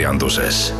[0.00, 0.79] Olukorrast ajakirjanduses